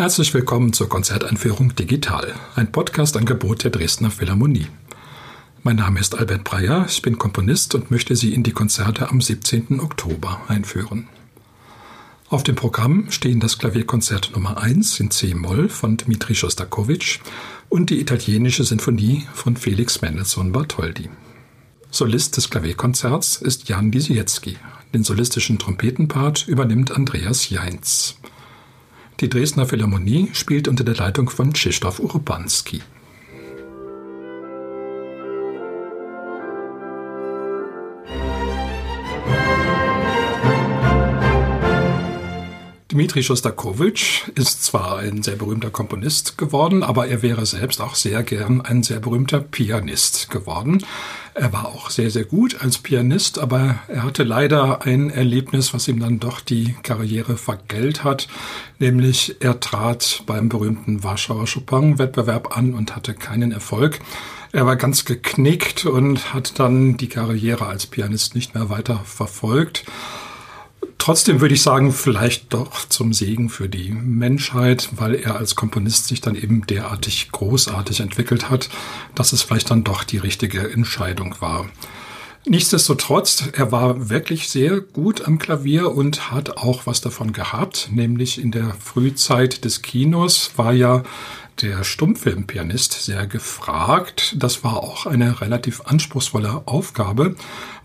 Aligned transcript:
Herzlich 0.00 0.32
willkommen 0.32 0.72
zur 0.72 0.88
Konzerteinführung 0.88 1.74
Digital, 1.74 2.32
ein 2.56 2.72
Podcast-Angebot 2.72 3.64
der 3.64 3.70
Dresdner 3.70 4.10
Philharmonie. 4.10 4.66
Mein 5.62 5.76
Name 5.76 6.00
ist 6.00 6.16
Albert 6.16 6.42
Breyer, 6.42 6.86
ich 6.88 7.02
bin 7.02 7.18
Komponist 7.18 7.74
und 7.74 7.90
möchte 7.90 8.16
Sie 8.16 8.32
in 8.32 8.42
die 8.42 8.52
Konzerte 8.52 9.10
am 9.10 9.20
17. 9.20 9.78
Oktober 9.78 10.40
einführen. 10.48 11.06
Auf 12.30 12.42
dem 12.42 12.54
Programm 12.54 13.10
stehen 13.10 13.40
das 13.40 13.58
Klavierkonzert 13.58 14.30
Nummer 14.34 14.56
1 14.56 15.00
in 15.00 15.10
C-Moll 15.10 15.68
von 15.68 15.98
Dmitri 15.98 16.34
Schostakowitsch 16.34 17.18
und 17.68 17.90
die 17.90 18.00
italienische 18.00 18.64
Sinfonie 18.64 19.26
von 19.34 19.54
Felix 19.54 20.00
Mendelssohn 20.00 20.50
Bartholdy. 20.50 21.10
Solist 21.90 22.38
des 22.38 22.48
Klavierkonzerts 22.48 23.36
ist 23.36 23.68
Jan 23.68 23.92
Lisiecki. 23.92 24.56
Den 24.94 25.04
solistischen 25.04 25.58
Trompetenpart 25.58 26.48
übernimmt 26.48 26.90
Andreas 26.90 27.50
Jeinz. 27.50 28.16
Die 29.20 29.28
Dresdner 29.28 29.66
Philharmonie 29.66 30.30
spielt 30.32 30.66
unter 30.66 30.82
der 30.82 30.94
Leitung 30.94 31.28
von 31.28 31.52
Krzysztof 31.52 32.00
Urbanski. 32.00 32.80
Dmitri 42.90 43.22
Schostakowitsch 43.22 44.28
ist 44.34 44.64
zwar 44.64 44.98
ein 44.98 45.22
sehr 45.22 45.36
berühmter 45.36 45.70
Komponist 45.70 46.38
geworden, 46.38 46.82
aber 46.82 47.06
er 47.06 47.20
wäre 47.20 47.44
selbst 47.44 47.82
auch 47.82 47.94
sehr 47.94 48.22
gern 48.22 48.62
ein 48.62 48.82
sehr 48.82 49.00
berühmter 49.00 49.40
Pianist 49.40 50.30
geworden. 50.30 50.82
Er 51.40 51.54
war 51.54 51.68
auch 51.68 51.88
sehr, 51.88 52.10
sehr 52.10 52.26
gut 52.26 52.60
als 52.60 52.76
Pianist, 52.76 53.38
aber 53.38 53.78
er 53.88 54.02
hatte 54.02 54.24
leider 54.24 54.82
ein 54.82 55.08
Erlebnis, 55.08 55.72
was 55.72 55.88
ihm 55.88 55.98
dann 55.98 56.20
doch 56.20 56.38
die 56.40 56.74
Karriere 56.82 57.38
vergällt 57.38 58.04
hat, 58.04 58.28
nämlich 58.78 59.36
er 59.40 59.58
trat 59.58 60.22
beim 60.26 60.50
berühmten 60.50 61.02
Warschauer 61.02 61.46
Chopin-Wettbewerb 61.46 62.58
an 62.58 62.74
und 62.74 62.94
hatte 62.94 63.14
keinen 63.14 63.52
Erfolg. 63.52 64.00
Er 64.52 64.66
war 64.66 64.76
ganz 64.76 65.06
geknickt 65.06 65.86
und 65.86 66.34
hat 66.34 66.58
dann 66.58 66.98
die 66.98 67.08
Karriere 67.08 67.64
als 67.64 67.86
Pianist 67.86 68.34
nicht 68.34 68.54
mehr 68.54 68.68
weiter 68.68 69.00
verfolgt. 69.06 69.86
Trotzdem 70.98 71.40
würde 71.40 71.54
ich 71.54 71.62
sagen, 71.62 71.92
vielleicht 71.92 72.52
doch 72.52 72.86
zum 72.88 73.12
Segen 73.12 73.48
für 73.48 73.68
die 73.68 73.90
Menschheit, 73.90 74.90
weil 74.92 75.14
er 75.14 75.36
als 75.36 75.56
Komponist 75.56 76.08
sich 76.08 76.20
dann 76.20 76.34
eben 76.34 76.66
derartig 76.66 77.30
großartig 77.32 78.00
entwickelt 78.00 78.50
hat, 78.50 78.68
dass 79.14 79.32
es 79.32 79.42
vielleicht 79.42 79.70
dann 79.70 79.82
doch 79.82 80.04
die 80.04 80.18
richtige 80.18 80.70
Entscheidung 80.70 81.36
war. 81.40 81.66
Nichtsdestotrotz, 82.46 83.44
er 83.52 83.70
war 83.70 84.08
wirklich 84.08 84.48
sehr 84.48 84.80
gut 84.80 85.26
am 85.26 85.38
Klavier 85.38 85.94
und 85.94 86.30
hat 86.30 86.56
auch 86.56 86.86
was 86.86 87.02
davon 87.02 87.32
gehabt, 87.32 87.88
nämlich 87.92 88.40
in 88.40 88.50
der 88.50 88.74
Frühzeit 88.82 89.64
des 89.64 89.82
Kinos 89.82 90.52
war 90.56 90.72
ja 90.72 91.02
der 91.60 91.84
Stummfilmpianist 91.84 92.92
sehr 93.04 93.26
gefragt. 93.26 94.34
Das 94.38 94.64
war 94.64 94.78
auch 94.78 95.04
eine 95.04 95.42
relativ 95.42 95.82
anspruchsvolle 95.82 96.62
Aufgabe, 96.66 97.36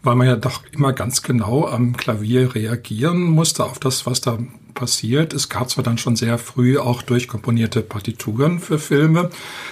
weil 0.06 0.16
man 0.16 0.28
ja 0.28 0.36
doch 0.36 0.64
immer 0.72 0.94
ganz 0.94 1.22
genau 1.22 1.67
am 1.67 1.98
Klavier 1.98 2.56
reagieren 2.56 3.23
musste 3.23 3.64
auf 3.64 3.80
das, 3.80 4.06
was 4.06 4.22
da 4.22 4.38
passiert. 4.75 5.34
Es 5.34 5.50
gab 5.50 5.70
zwar 5.70 5.84
dann 5.84 5.98
schon 5.98 6.16
sehr 6.16 6.38
früh 6.38 6.78
auch 6.78 7.02
durchkomponierte 7.02 7.81
Partituren 7.81 8.59
für 8.59 8.78
Filme, 8.78 9.31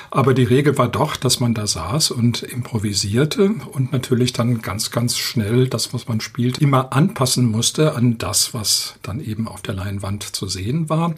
aber 0.09 0.33
die 0.33 0.45
Regel 0.45 0.77
war 0.77 0.87
doch, 0.87 1.15
dass 1.15 1.39
man 1.39 1.53
da 1.53 1.67
saß 1.67 2.11
und 2.11 2.41
improvisierte 2.41 3.51
und 3.73 3.91
natürlich 3.91 4.33
dann 4.33 4.61
ganz, 4.61 4.89
ganz 4.89 5.17
schnell 5.17 5.67
das, 5.67 5.93
was 5.93 6.07
man 6.07 6.21
spielt, 6.21 6.57
immer 6.59 6.93
anpassen 6.93 7.45
musste 7.45 7.95
an 7.95 8.17
das, 8.17 8.53
was 8.53 8.95
dann 9.03 9.19
eben 9.19 9.47
auf 9.47 9.61
der 9.61 9.75
Leinwand 9.75 10.23
zu 10.23 10.47
sehen 10.47 10.89
war. 10.89 11.13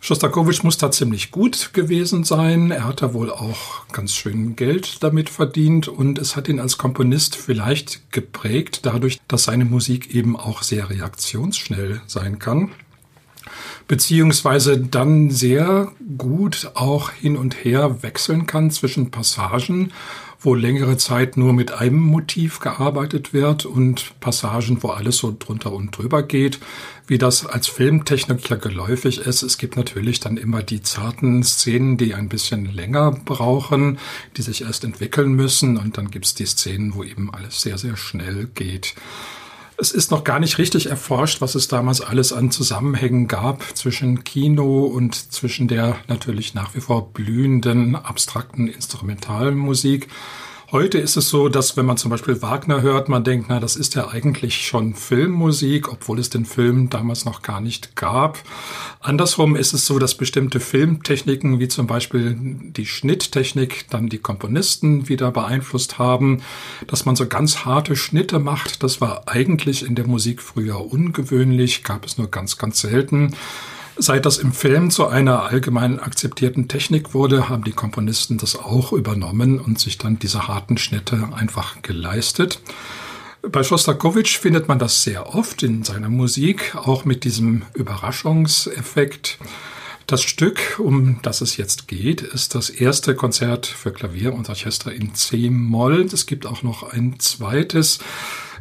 Schostakowitsch 0.00 0.62
muss 0.62 0.78
da 0.78 0.90
ziemlich 0.90 1.30
gut 1.30 1.70
gewesen 1.72 2.24
sein. 2.24 2.70
Er 2.70 2.84
hat 2.84 3.02
da 3.02 3.14
wohl 3.14 3.30
auch 3.30 3.86
ganz 3.92 4.14
schön 4.14 4.54
Geld 4.54 5.02
damit 5.02 5.28
verdient 5.28 5.88
und 5.88 6.18
es 6.18 6.36
hat 6.36 6.48
ihn 6.48 6.60
als 6.60 6.78
Komponist 6.78 7.36
vielleicht 7.36 8.12
geprägt, 8.12 8.80
dadurch, 8.84 9.20
dass 9.28 9.44
seine 9.44 9.64
Musik 9.64 10.14
eben 10.14 10.36
auch 10.36 10.62
sehr 10.62 10.90
reaktionsschnell 10.90 12.00
sein 12.06 12.38
kann 12.38 12.70
beziehungsweise 13.86 14.78
dann 14.78 15.30
sehr 15.30 15.92
gut 16.18 16.72
auch 16.74 17.10
hin 17.10 17.38
und 17.38 17.64
her 17.64 18.02
wechseln 18.02 18.46
kann 18.46 18.70
zwischen 18.70 19.10
Passagen 19.10 19.92
wo 20.40 20.54
längere 20.54 20.96
Zeit 20.96 21.36
nur 21.36 21.52
mit 21.52 21.72
einem 21.72 21.98
Motiv 21.98 22.60
gearbeitet 22.60 23.32
wird 23.32 23.66
und 23.66 24.18
Passagen, 24.20 24.82
wo 24.82 24.90
alles 24.90 25.16
so 25.16 25.34
drunter 25.36 25.72
und 25.72 25.96
drüber 25.96 26.22
geht, 26.22 26.60
wie 27.08 27.18
das 27.18 27.46
als 27.46 27.66
Filmtechnik 27.66 28.48
ja 28.50 28.56
geläufig 28.56 29.18
ist. 29.18 29.42
Es 29.42 29.58
gibt 29.58 29.76
natürlich 29.76 30.20
dann 30.20 30.36
immer 30.36 30.62
die 30.62 30.82
zarten 30.82 31.42
Szenen, 31.42 31.96
die 31.96 32.14
ein 32.14 32.28
bisschen 32.28 32.66
länger 32.66 33.12
brauchen, 33.12 33.98
die 34.36 34.42
sich 34.42 34.62
erst 34.62 34.84
entwickeln 34.84 35.32
müssen 35.32 35.78
und 35.78 35.96
dann 35.96 36.10
gibt's 36.10 36.34
die 36.34 36.46
Szenen, 36.46 36.94
wo 36.94 37.02
eben 37.02 37.32
alles 37.32 37.62
sehr, 37.62 37.78
sehr 37.78 37.96
schnell 37.96 38.46
geht. 38.54 38.94
Es 39.78 39.92
ist 39.92 40.10
noch 40.10 40.24
gar 40.24 40.38
nicht 40.38 40.58
richtig 40.58 40.90
erforscht, 40.90 41.40
was 41.40 41.54
es 41.54 41.68
damals 41.68 42.00
alles 42.00 42.32
an 42.32 42.50
Zusammenhängen 42.50 43.26
gab 43.26 43.62
zwischen 43.76 44.24
Kino 44.24 44.84
und 44.84 45.14
zwischen 45.14 45.66
der 45.68 45.96
natürlich 46.08 46.52
nach 46.52 46.74
wie 46.74 46.80
vor 46.80 47.12
blühenden 47.12 47.96
abstrakten 47.96 48.68
Instrumentalmusik. 48.68 50.08
Heute 50.70 50.98
ist 50.98 51.16
es 51.16 51.30
so, 51.30 51.48
dass 51.48 51.78
wenn 51.78 51.86
man 51.86 51.96
zum 51.96 52.10
Beispiel 52.10 52.42
Wagner 52.42 52.82
hört, 52.82 53.08
man 53.08 53.24
denkt, 53.24 53.46
na, 53.48 53.58
das 53.58 53.74
ist 53.74 53.94
ja 53.94 54.08
eigentlich 54.08 54.66
schon 54.66 54.92
Filmmusik, 54.92 55.90
obwohl 55.90 56.18
es 56.18 56.28
den 56.28 56.44
Film 56.44 56.90
damals 56.90 57.24
noch 57.24 57.40
gar 57.40 57.62
nicht 57.62 57.96
gab. 57.96 58.38
Andersrum 59.00 59.56
ist 59.56 59.72
es 59.72 59.86
so, 59.86 59.98
dass 59.98 60.14
bestimmte 60.14 60.60
Filmtechniken, 60.60 61.58
wie 61.58 61.68
zum 61.68 61.86
Beispiel 61.86 62.36
die 62.38 62.84
Schnitttechnik, 62.84 63.86
dann 63.88 64.10
die 64.10 64.18
Komponisten 64.18 65.08
wieder 65.08 65.30
beeinflusst 65.30 65.98
haben, 65.98 66.42
dass 66.86 67.06
man 67.06 67.16
so 67.16 67.26
ganz 67.26 67.64
harte 67.64 67.96
Schnitte 67.96 68.38
macht. 68.38 68.82
Das 68.82 69.00
war 69.00 69.22
eigentlich 69.24 69.86
in 69.86 69.94
der 69.94 70.06
Musik 70.06 70.42
früher 70.42 70.92
ungewöhnlich, 70.92 71.82
gab 71.82 72.04
es 72.04 72.18
nur 72.18 72.30
ganz, 72.30 72.58
ganz 72.58 72.82
selten. 72.82 73.34
Seit 74.00 74.26
das 74.26 74.38
im 74.38 74.52
Film 74.52 74.92
zu 74.92 75.08
einer 75.08 75.42
allgemein 75.42 75.98
akzeptierten 75.98 76.68
Technik 76.68 77.14
wurde, 77.14 77.48
haben 77.48 77.64
die 77.64 77.72
Komponisten 77.72 78.38
das 78.38 78.54
auch 78.54 78.92
übernommen 78.92 79.58
und 79.58 79.80
sich 79.80 79.98
dann 79.98 80.20
diese 80.20 80.46
harten 80.46 80.78
Schnitte 80.78 81.30
einfach 81.34 81.82
geleistet. 81.82 82.60
Bei 83.42 83.64
Schostakowitsch 83.64 84.38
findet 84.38 84.68
man 84.68 84.78
das 84.78 85.02
sehr 85.02 85.34
oft 85.34 85.64
in 85.64 85.82
seiner 85.82 86.10
Musik, 86.10 86.76
auch 86.76 87.04
mit 87.04 87.24
diesem 87.24 87.62
Überraschungseffekt. 87.74 89.38
Das 90.06 90.22
Stück, 90.22 90.78
um 90.78 91.18
das 91.22 91.40
es 91.40 91.56
jetzt 91.56 91.88
geht, 91.88 92.22
ist 92.22 92.54
das 92.54 92.70
erste 92.70 93.16
Konzert 93.16 93.66
für 93.66 93.92
Klavier 93.92 94.32
und 94.32 94.48
Orchester 94.48 94.92
in 94.92 95.14
C-Moll. 95.14 96.02
Es 96.02 96.26
gibt 96.26 96.46
auch 96.46 96.62
noch 96.62 96.92
ein 96.92 97.18
zweites 97.18 97.98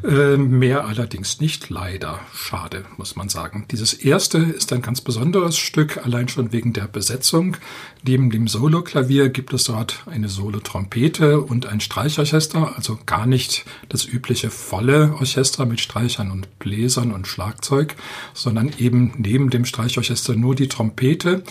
mehr 0.03 0.85
allerdings 0.85 1.40
nicht, 1.40 1.69
leider. 1.69 2.19
Schade, 2.34 2.85
muss 2.97 3.16
man 3.16 3.30
sagen. 3.30 3.66
Dieses 3.72 3.94
erste 3.94 4.38
ist 4.38 4.72
ein 4.74 4.81
ganz 4.81 5.02
besonderes 5.02 5.58
Stück, 5.58 6.06
allein 6.06 6.28
schon 6.28 6.52
wegen 6.52 6.74
der 6.74 6.88
Besetzung. 6.88 7.58
Neben 8.03 8.30
dem 8.30 8.47
Soloklavier 8.47 9.30
gibt 9.30 9.53
es 9.53 9.66
dort 9.66 10.03
eine 10.06 10.30
Solo-Trompete 10.30 11.41
und 11.41 11.66
ein 11.66 11.80
Streichorchester, 11.80 12.75
also 12.75 13.00
gar 13.06 13.25
nicht 13.25 13.66
das 13.90 14.06
übliche 14.06 14.50
volle 14.50 15.13
Orchester 15.19 15.66
mit 15.66 15.80
Streichern 15.80 16.31
und 16.31 16.59
Bläsern 16.59 17.12
und 17.12 17.28
Schlagzeug, 17.28 17.96
sondern 18.34 18.72
eben 18.78 19.13
neben 19.18 19.50
dem 19.50 19.66
Streichorchester 19.66 20.36
nur 20.36 20.56
die 20.56 20.68
Trompete 20.68 21.44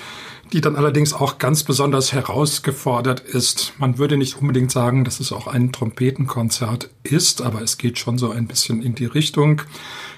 die 0.52 0.60
dann 0.60 0.76
allerdings 0.76 1.12
auch 1.12 1.38
ganz 1.38 1.64
besonders 1.64 2.12
herausgefordert 2.12 3.20
ist. 3.20 3.72
Man 3.78 3.98
würde 3.98 4.16
nicht 4.16 4.36
unbedingt 4.36 4.70
sagen, 4.70 5.04
dass 5.04 5.20
es 5.20 5.32
auch 5.32 5.46
ein 5.46 5.72
Trompetenkonzert 5.72 6.90
ist, 7.02 7.42
aber 7.42 7.62
es 7.62 7.78
geht 7.78 7.98
schon 7.98 8.18
so 8.18 8.30
ein 8.30 8.46
bisschen 8.46 8.82
in 8.82 8.94
die 8.94 9.06
Richtung. 9.06 9.62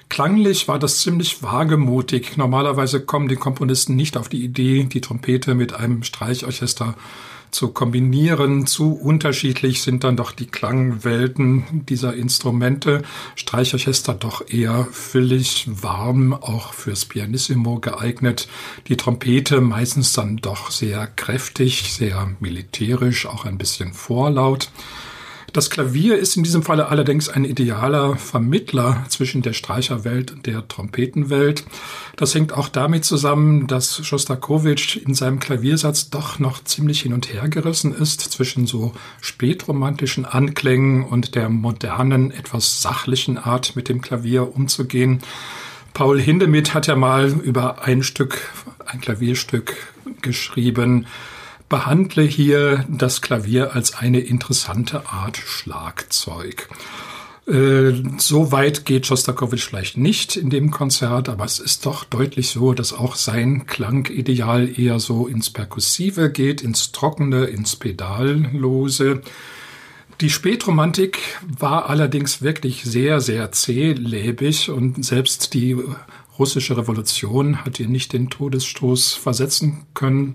Klanglich 0.09 0.69
war 0.69 0.79
das 0.79 1.01
ziemlich 1.01 1.43
wagemutig. 1.43 2.37
Normalerweise 2.37 3.01
kommen 3.01 3.29
die 3.29 3.37
Komponisten 3.37 3.95
nicht 3.95 4.17
auf 4.17 4.29
die 4.29 4.43
Idee, 4.43 4.85
die 4.85 5.01
Trompete 5.01 5.55
mit 5.55 5.75
einem 5.75 6.03
Streichorchester 6.03 6.95
zu 7.51 7.69
kombinieren. 7.69 8.67
Zu 8.67 8.95
unterschiedlich 8.95 9.83
sind 9.83 10.05
dann 10.05 10.17
doch 10.17 10.33
die 10.33 10.47
Klangwelten 10.47 11.85
dieser 11.89 12.15
Instrumente. 12.15 13.03
Streichorchester 13.35 14.15
doch 14.15 14.49
eher 14.49 14.87
füllig, 14.91 15.67
warm, 15.69 16.33
auch 16.33 16.73
fürs 16.73 17.05
Pianissimo 17.05 17.79
geeignet. 17.79 18.49
Die 18.89 18.97
Trompete 18.97 19.61
meistens 19.61 20.13
dann 20.13 20.37
doch 20.37 20.71
sehr 20.71 21.07
kräftig, 21.07 21.93
sehr 21.93 22.31
militärisch, 22.41 23.27
auch 23.27 23.45
ein 23.45 23.59
bisschen 23.59 23.93
vorlaut. 23.93 24.71
Das 25.59 25.71
Klavier 25.71 26.17
ist 26.17 26.37
in 26.37 26.45
diesem 26.45 26.63
Falle 26.63 26.87
allerdings 26.87 27.29
ein 27.29 27.45
idealer 27.45 28.15
Vermittler 28.15 29.05
zwischen 29.09 29.43
der 29.43 29.55
Streicherwelt 29.55 30.31
und 30.31 30.47
der 30.47 30.69
Trompetenwelt. 30.69 31.65
Das 32.15 32.33
hängt 32.33 32.53
auch 32.53 32.69
damit 32.69 33.05
zusammen, 33.05 33.67
dass 33.67 34.07
Schostakowitsch 34.07 34.99
in 34.99 35.15
seinem 35.15 35.41
Klaviersatz 35.41 36.11
doch 36.11 36.39
noch 36.39 36.63
ziemlich 36.63 37.01
hin 37.01 37.13
und 37.13 37.33
her 37.33 37.49
gerissen 37.49 37.93
ist 37.93 38.21
zwischen 38.21 38.69
so 38.69 38.93
spätromantischen 39.21 40.27
Anklängen 40.27 41.03
und 41.03 41.35
der 41.35 41.49
modernen, 41.49 42.31
etwas 42.31 42.81
sachlichen 42.81 43.37
Art, 43.37 43.75
mit 43.75 43.89
dem 43.89 44.01
Klavier 44.01 44.55
umzugehen. 44.55 45.23
Paul 45.93 46.21
Hindemith 46.21 46.73
hat 46.73 46.87
ja 46.87 46.95
mal 46.95 47.33
über 47.33 47.83
ein 47.83 48.05
Stück, 48.05 48.53
ein 48.87 49.01
Klavierstück 49.01 49.75
geschrieben, 50.23 51.07
behandle 51.69 52.23
hier 52.23 52.85
das 52.89 53.21
Klavier 53.21 53.75
als 53.75 53.95
eine 53.95 54.21
interessante 54.21 55.09
Art 55.09 55.37
Schlagzeug. 55.37 56.69
Äh, 57.49 57.95
so 58.19 58.53
weit 58.53 58.85
geht 58.85 59.07
Schostakowitsch 59.07 59.67
vielleicht 59.67 59.97
nicht 59.97 60.37
in 60.37 60.51
dem 60.51 60.71
Konzert, 60.71 61.29
aber 61.31 61.45
es 61.45 61.59
ist 61.59 61.87
doch 61.87 62.05
deutlich 62.05 62.51
so, 62.51 62.75
dass 62.75 62.93
auch 62.93 63.17
sein 63.17 63.67
Klangideal 63.67 64.79
eher 64.79 65.01
so 65.01 65.27
ins 65.27 65.51
Perkussive 65.51 66.31
geht, 66.31 66.61
ins 66.63 66.93
Trockene, 66.93 67.45
ins 67.47 67.77
Pedallose. 67.77 69.23
Die 70.21 70.31
Spätromantik 70.31 71.19
war 71.47 71.89
allerdings 71.89 72.43
wirklich 72.43 72.83
sehr, 72.83 73.21
sehr 73.21 73.53
zählebig 73.53 74.69
und 74.69 75.05
selbst 75.05 75.55
die 75.55 75.77
russische 76.39 76.77
Revolution 76.77 77.65
hat 77.65 77.81
ihr 77.81 77.89
nicht 77.89 78.13
den 78.13 78.31
Todesstoß 78.31 79.15
versetzen 79.15 79.87
können. 79.95 80.35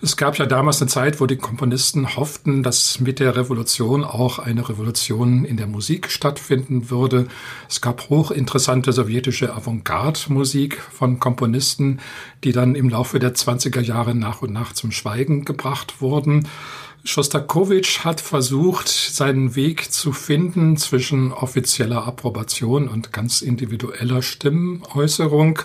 Es 0.00 0.16
gab 0.16 0.38
ja 0.38 0.46
damals 0.46 0.80
eine 0.80 0.88
Zeit, 0.88 1.20
wo 1.20 1.26
die 1.26 1.36
Komponisten 1.36 2.16
hofften, 2.16 2.62
dass 2.62 3.00
mit 3.00 3.18
der 3.18 3.36
Revolution 3.36 4.04
auch 4.04 4.38
eine 4.38 4.68
Revolution 4.68 5.44
in 5.44 5.56
der 5.56 5.66
Musik 5.66 6.10
stattfinden 6.10 6.90
würde. 6.90 7.26
Es 7.68 7.80
gab 7.80 8.08
hochinteressante 8.08 8.92
sowjetische 8.92 9.54
Avantgarde-Musik 9.54 10.80
von 10.80 11.18
Komponisten, 11.18 12.00
die 12.44 12.52
dann 12.52 12.74
im 12.74 12.88
Laufe 12.88 13.18
der 13.18 13.34
20er 13.34 13.80
Jahre 13.80 14.14
nach 14.14 14.42
und 14.42 14.52
nach 14.52 14.72
zum 14.72 14.92
Schweigen 14.92 15.44
gebracht 15.44 16.00
wurden. 16.00 16.48
Schostakowitsch 17.04 18.00
hat 18.04 18.20
versucht, 18.20 18.88
seinen 18.88 19.56
Weg 19.56 19.92
zu 19.92 20.12
finden 20.12 20.76
zwischen 20.76 21.32
offizieller 21.32 22.06
Approbation 22.06 22.88
und 22.88 23.12
ganz 23.12 23.42
individueller 23.42 24.22
Stimmenäußerung. 24.22 25.58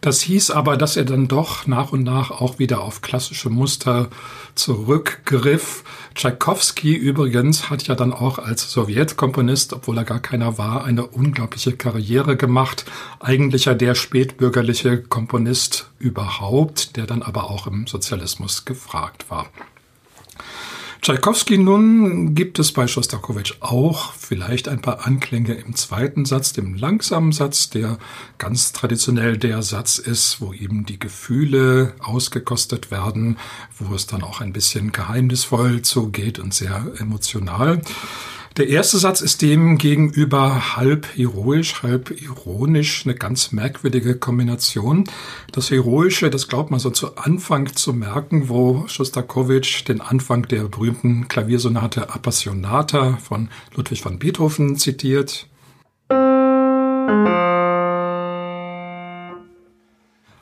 Das 0.00 0.20
hieß 0.20 0.50
aber, 0.50 0.76
dass 0.76 0.96
er 0.96 1.04
dann 1.04 1.28
doch 1.28 1.66
nach 1.68 1.92
und 1.92 2.02
nach 2.02 2.30
auch 2.30 2.58
wieder 2.58 2.82
auf 2.82 3.02
klassische 3.02 3.50
Muster 3.50 4.10
zurückgriff. 4.56 5.84
Tschaikowski 6.14 6.94
übrigens 6.94 7.70
hat 7.70 7.86
ja 7.86 7.94
dann 7.94 8.12
auch 8.12 8.38
als 8.38 8.70
Sowjetkomponist, 8.70 9.72
obwohl 9.72 9.96
er 9.96 10.04
gar 10.04 10.20
keiner 10.20 10.58
war, 10.58 10.84
eine 10.84 11.06
unglaubliche 11.06 11.76
Karriere 11.76 12.36
gemacht. 12.36 12.84
Eigentlich 13.20 13.66
ja 13.66 13.74
der 13.74 13.94
spätbürgerliche 13.94 15.00
Komponist 15.02 15.88
überhaupt, 16.00 16.96
der 16.96 17.06
dann 17.06 17.22
aber 17.22 17.48
auch 17.48 17.68
im 17.68 17.86
Sozialismus 17.86 18.64
gefragt 18.64 19.30
war. 19.30 19.48
Tschaikowski 21.04 21.58
nun 21.58 22.34
gibt 22.34 22.58
es 22.58 22.72
bei 22.72 22.86
Schostakowitsch 22.86 23.56
auch 23.60 24.14
vielleicht 24.14 24.68
ein 24.68 24.80
paar 24.80 25.06
Anklänge 25.06 25.52
im 25.52 25.76
zweiten 25.76 26.24
Satz, 26.24 26.54
dem 26.54 26.74
langsamen 26.76 27.30
Satz, 27.30 27.68
der 27.68 27.98
ganz 28.38 28.72
traditionell 28.72 29.36
der 29.36 29.62
Satz 29.62 29.98
ist, 29.98 30.40
wo 30.40 30.54
eben 30.54 30.86
die 30.86 30.98
Gefühle 30.98 31.92
ausgekostet 31.98 32.90
werden, 32.90 33.36
wo 33.78 33.94
es 33.94 34.06
dann 34.06 34.22
auch 34.22 34.40
ein 34.40 34.54
bisschen 34.54 34.92
geheimnisvoll 34.92 35.82
zugeht 35.82 36.38
und 36.38 36.54
sehr 36.54 36.86
emotional. 36.98 37.82
Der 38.56 38.68
erste 38.68 38.98
Satz 38.98 39.20
ist 39.20 39.42
dem 39.42 39.78
gegenüber 39.78 40.76
halb 40.76 41.08
heroisch, 41.16 41.82
halb 41.82 42.12
ironisch, 42.22 43.04
eine 43.04 43.16
ganz 43.16 43.50
merkwürdige 43.50 44.14
Kombination. 44.14 45.02
Das 45.50 45.72
Heroische, 45.72 46.30
das 46.30 46.46
glaubt 46.46 46.70
man 46.70 46.78
so 46.78 46.90
zu 46.90 47.16
Anfang 47.16 47.74
zu 47.74 47.92
merken, 47.92 48.48
wo 48.48 48.84
Schostakowitsch 48.86 49.88
den 49.88 50.00
Anfang 50.00 50.46
der 50.46 50.68
berühmten 50.68 51.26
Klaviersonate 51.26 52.10
Appassionata 52.10 53.16
von 53.16 53.48
Ludwig 53.74 54.04
van 54.04 54.20
Beethoven 54.20 54.76
zitiert. 54.76 55.48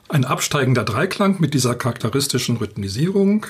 Ein 0.09 0.25
absteigender 0.25 0.83
Dreiklang 0.83 1.37
mit 1.39 1.55
dieser 1.55 1.73
charakteristischen 1.73 2.57
Rhythmisierung. 2.57 3.47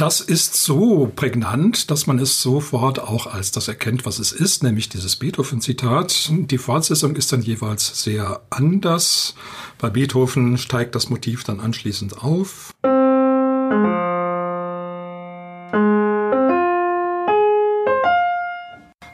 Das 0.00 0.22
ist 0.22 0.54
so 0.54 1.12
prägnant, 1.14 1.90
dass 1.90 2.06
man 2.06 2.18
es 2.18 2.40
sofort 2.40 2.98
auch 2.98 3.26
als 3.26 3.50
das 3.50 3.68
erkennt, 3.68 4.06
was 4.06 4.18
es 4.18 4.32
ist, 4.32 4.62
nämlich 4.62 4.88
dieses 4.88 5.16
Beethoven-Zitat. 5.16 6.30
Die 6.30 6.56
Fortsetzung 6.56 7.16
ist 7.16 7.34
dann 7.34 7.42
jeweils 7.42 8.02
sehr 8.02 8.40
anders. 8.48 9.34
Bei 9.76 9.90
Beethoven 9.90 10.56
steigt 10.56 10.94
das 10.94 11.10
Motiv 11.10 11.44
dann 11.44 11.60
anschließend 11.60 12.24
auf. 12.24 12.72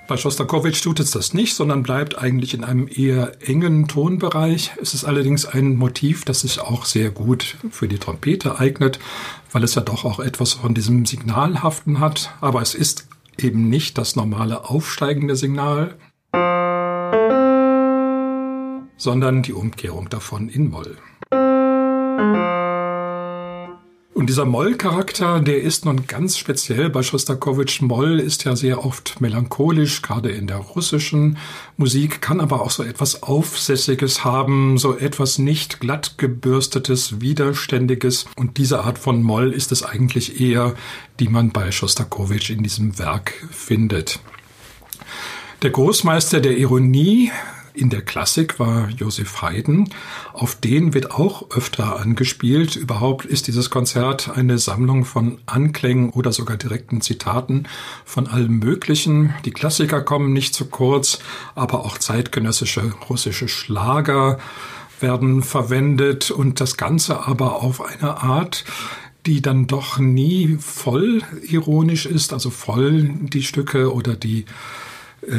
Bei 0.09 0.17
Schostakowitsch 0.17 0.83
tut 0.83 1.01
es 1.01 1.11
das 1.11 1.35
nicht, 1.35 1.57
sondern 1.57 1.83
bleibt 1.83 2.17
eigentlich 2.17 2.55
in 2.55 2.63
einem 2.63 2.89
eher 2.89 3.33
engen 3.41 3.89
Tonbereich. 3.89 4.71
Es 4.81 4.95
ist 4.95 5.05
allerdings 5.05 5.47
ein 5.47 5.75
Motiv, 5.75 6.25
das 6.25 6.43
sich 6.43 6.61
auch 6.61 6.85
sehr 6.85 7.11
gut 7.11 7.57
für 7.71 7.89
die 7.89 7.99
Trompete 7.99 8.61
eignet, 8.61 9.01
weil 9.51 9.65
es 9.65 9.75
ja 9.75 9.83
doch 9.83 10.05
auch 10.05 10.21
etwas 10.21 10.53
von 10.53 10.75
diesem 10.75 11.07
Signalhaften 11.07 11.99
hat. 11.99 12.31
Aber 12.41 12.63
es 12.63 12.75
ist 12.77 13.09
eben 13.37 13.69
nicht 13.69 13.99
das 13.99 14.15
normale 14.15 14.71
aufsteigende 14.71 15.35
Signal, 15.35 15.97
sondern 18.97 19.43
die 19.43 19.55
Umkehrung 19.55 20.09
davon 20.09 20.49
in 20.49 20.71
Moll. 20.71 20.97
Und 24.27 24.31
dieser 24.31 24.45
Moll-Charakter, 24.45 25.39
der 25.39 25.63
ist 25.63 25.85
nun 25.85 26.09
ganz 26.09 26.37
speziell 26.37 26.91
bei 26.91 27.05
Schostakowitsch. 27.05 27.81
Moll 27.81 28.19
ist 28.19 28.43
ja 28.43 28.57
sehr 28.57 28.85
oft 28.85 29.21
melancholisch, 29.21 30.03
gerade 30.03 30.31
in 30.31 30.49
der 30.49 30.57
russischen 30.57 31.39
Musik, 31.77 32.21
kann 32.23 32.41
aber 32.41 32.61
auch 32.61 32.73
so 32.73 32.83
etwas 32.83 33.23
Aufsässiges 33.23 34.25
haben, 34.25 34.79
so 34.79 34.99
etwas 34.99 35.39
nicht 35.39 35.79
glatt 35.79 36.19
gebürstetes, 36.19 37.21
widerständiges. 37.21 38.27
Und 38.35 38.57
diese 38.57 38.83
Art 38.83 38.99
von 38.99 39.23
Moll 39.23 39.53
ist 39.53 39.71
es 39.71 39.85
eigentlich 39.85 40.41
eher, 40.41 40.75
die 41.21 41.29
man 41.29 41.53
bei 41.53 41.71
Schostakowitsch 41.71 42.51
in 42.51 42.65
diesem 42.65 42.99
Werk 42.99 43.33
findet. 43.53 44.19
Der 45.63 45.71
Großmeister 45.71 46.41
der 46.41 46.59
Ironie 46.59 47.31
in 47.77 47.91
der 47.91 48.03
Klassik 48.03 48.59
war 48.59 48.89
Josef 48.89 49.43
Haydn. 49.43 49.91
Auf 50.33 50.55
den 50.55 50.95
wird 50.95 51.11
auch 51.11 51.51
öfter 51.51 52.01
angespielt. 52.01 52.75
Überhaupt 52.75 53.27
ist 53.27 53.47
dieses 53.47 53.71
Konzert 53.71 54.31
eine 54.35 54.59
Sammlung 54.59 55.05
von 55.05 55.39
Anklängen 55.47 56.11
oder 56.11 56.33
sogar 56.33 56.57
direkten 56.57 57.01
Zitaten 57.01 57.69
von 58.05 58.27
allem 58.27 58.59
Möglichen. 58.59 59.35
Die 59.45 59.51
Klassiker 59.51 60.01
kommen 60.01 60.33
nicht 60.33 60.55
zu 60.55 60.67
kurz, 60.67 61.19
aber 61.55 61.85
auch 61.85 61.99
zeitgenössische 61.99 62.93
russische 63.09 63.49
Schlager 63.49 64.39
werden 65.01 65.43
verwendet 65.43 66.31
und 66.31 66.61
das 66.61 66.79
Ganze 66.79 67.27
aber 67.27 67.63
auf 67.63 67.85
eine 67.85 68.23
Art, 68.23 68.65
die 69.27 69.43
dann 69.43 69.67
doch 69.67 69.99
nie 69.99 70.57
voll 70.59 71.23
ironisch 71.43 72.07
ist, 72.07 72.33
also 72.33 72.49
voll 72.51 73.11
die 73.21 73.43
Stücke 73.43 73.93
oder 73.93 74.15
die 74.15 74.47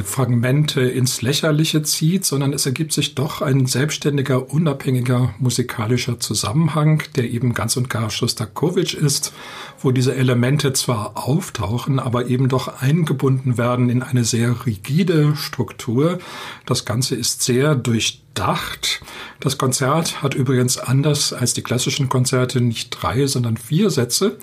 Fragmente 0.03 0.81
ins 0.81 1.21
Lächerliche 1.21 1.81
zieht, 1.83 2.25
sondern 2.25 2.51
es 2.51 2.65
ergibt 2.65 2.91
sich 2.91 3.15
doch 3.15 3.41
ein 3.41 3.67
selbstständiger, 3.67 4.51
unabhängiger 4.51 5.33
musikalischer 5.39 6.19
Zusammenhang, 6.19 7.03
der 7.15 7.29
eben 7.29 7.53
ganz 7.53 7.77
und 7.77 7.89
gar 7.89 8.09
Schostakowitsch 8.09 8.95
ist, 8.95 9.33
wo 9.79 9.91
diese 9.91 10.15
Elemente 10.15 10.73
zwar 10.73 11.15
auftauchen, 11.15 11.99
aber 11.99 12.27
eben 12.27 12.49
doch 12.49 12.81
eingebunden 12.81 13.57
werden 13.57 13.89
in 13.89 14.03
eine 14.03 14.25
sehr 14.25 14.65
rigide 14.65 15.35
Struktur. 15.35 16.19
Das 16.65 16.83
Ganze 16.83 17.15
ist 17.15 17.43
sehr 17.43 17.75
durchdacht. 17.75 19.01
Das 19.39 19.57
Konzert 19.57 20.21
hat 20.21 20.33
übrigens 20.33 20.77
anders 20.77 21.31
als 21.31 21.53
die 21.53 21.63
klassischen 21.63 22.09
Konzerte 22.09 22.59
nicht 22.59 22.89
drei, 22.89 23.25
sondern 23.27 23.57
vier 23.57 23.89
Sätze 23.89 24.37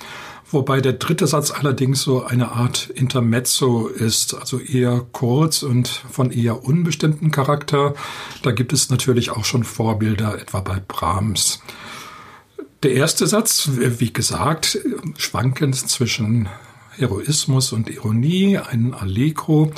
wobei 0.54 0.80
der 0.80 0.94
dritte 0.94 1.26
Satz 1.26 1.50
allerdings 1.50 2.02
so 2.02 2.24
eine 2.24 2.52
Art 2.52 2.88
Intermezzo 2.88 3.88
ist, 3.88 4.34
also 4.34 4.58
eher 4.58 5.04
kurz 5.12 5.62
und 5.62 5.88
von 5.88 6.30
eher 6.30 6.64
unbestimmten 6.64 7.30
Charakter. 7.30 7.94
Da 8.42 8.52
gibt 8.52 8.72
es 8.72 8.88
natürlich 8.88 9.30
auch 9.30 9.44
schon 9.44 9.64
Vorbilder, 9.64 10.40
etwa 10.40 10.60
bei 10.60 10.80
Brahms. 10.86 11.60
Der 12.82 12.92
erste 12.92 13.26
Satz, 13.26 13.70
wie 13.74 14.12
gesagt, 14.12 14.78
schwankend 15.16 15.76
zwischen 15.76 16.48
Heroismus 16.96 17.72
und 17.72 17.90
Ironie, 17.90 18.58
ein 18.58 18.94
Allegro. 18.94 19.72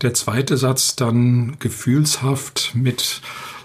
Der 0.00 0.14
zweite 0.14 0.56
Satz 0.56 0.96
dann 0.96 1.56
gefühlshaft 1.58 2.72
mit 2.74 3.20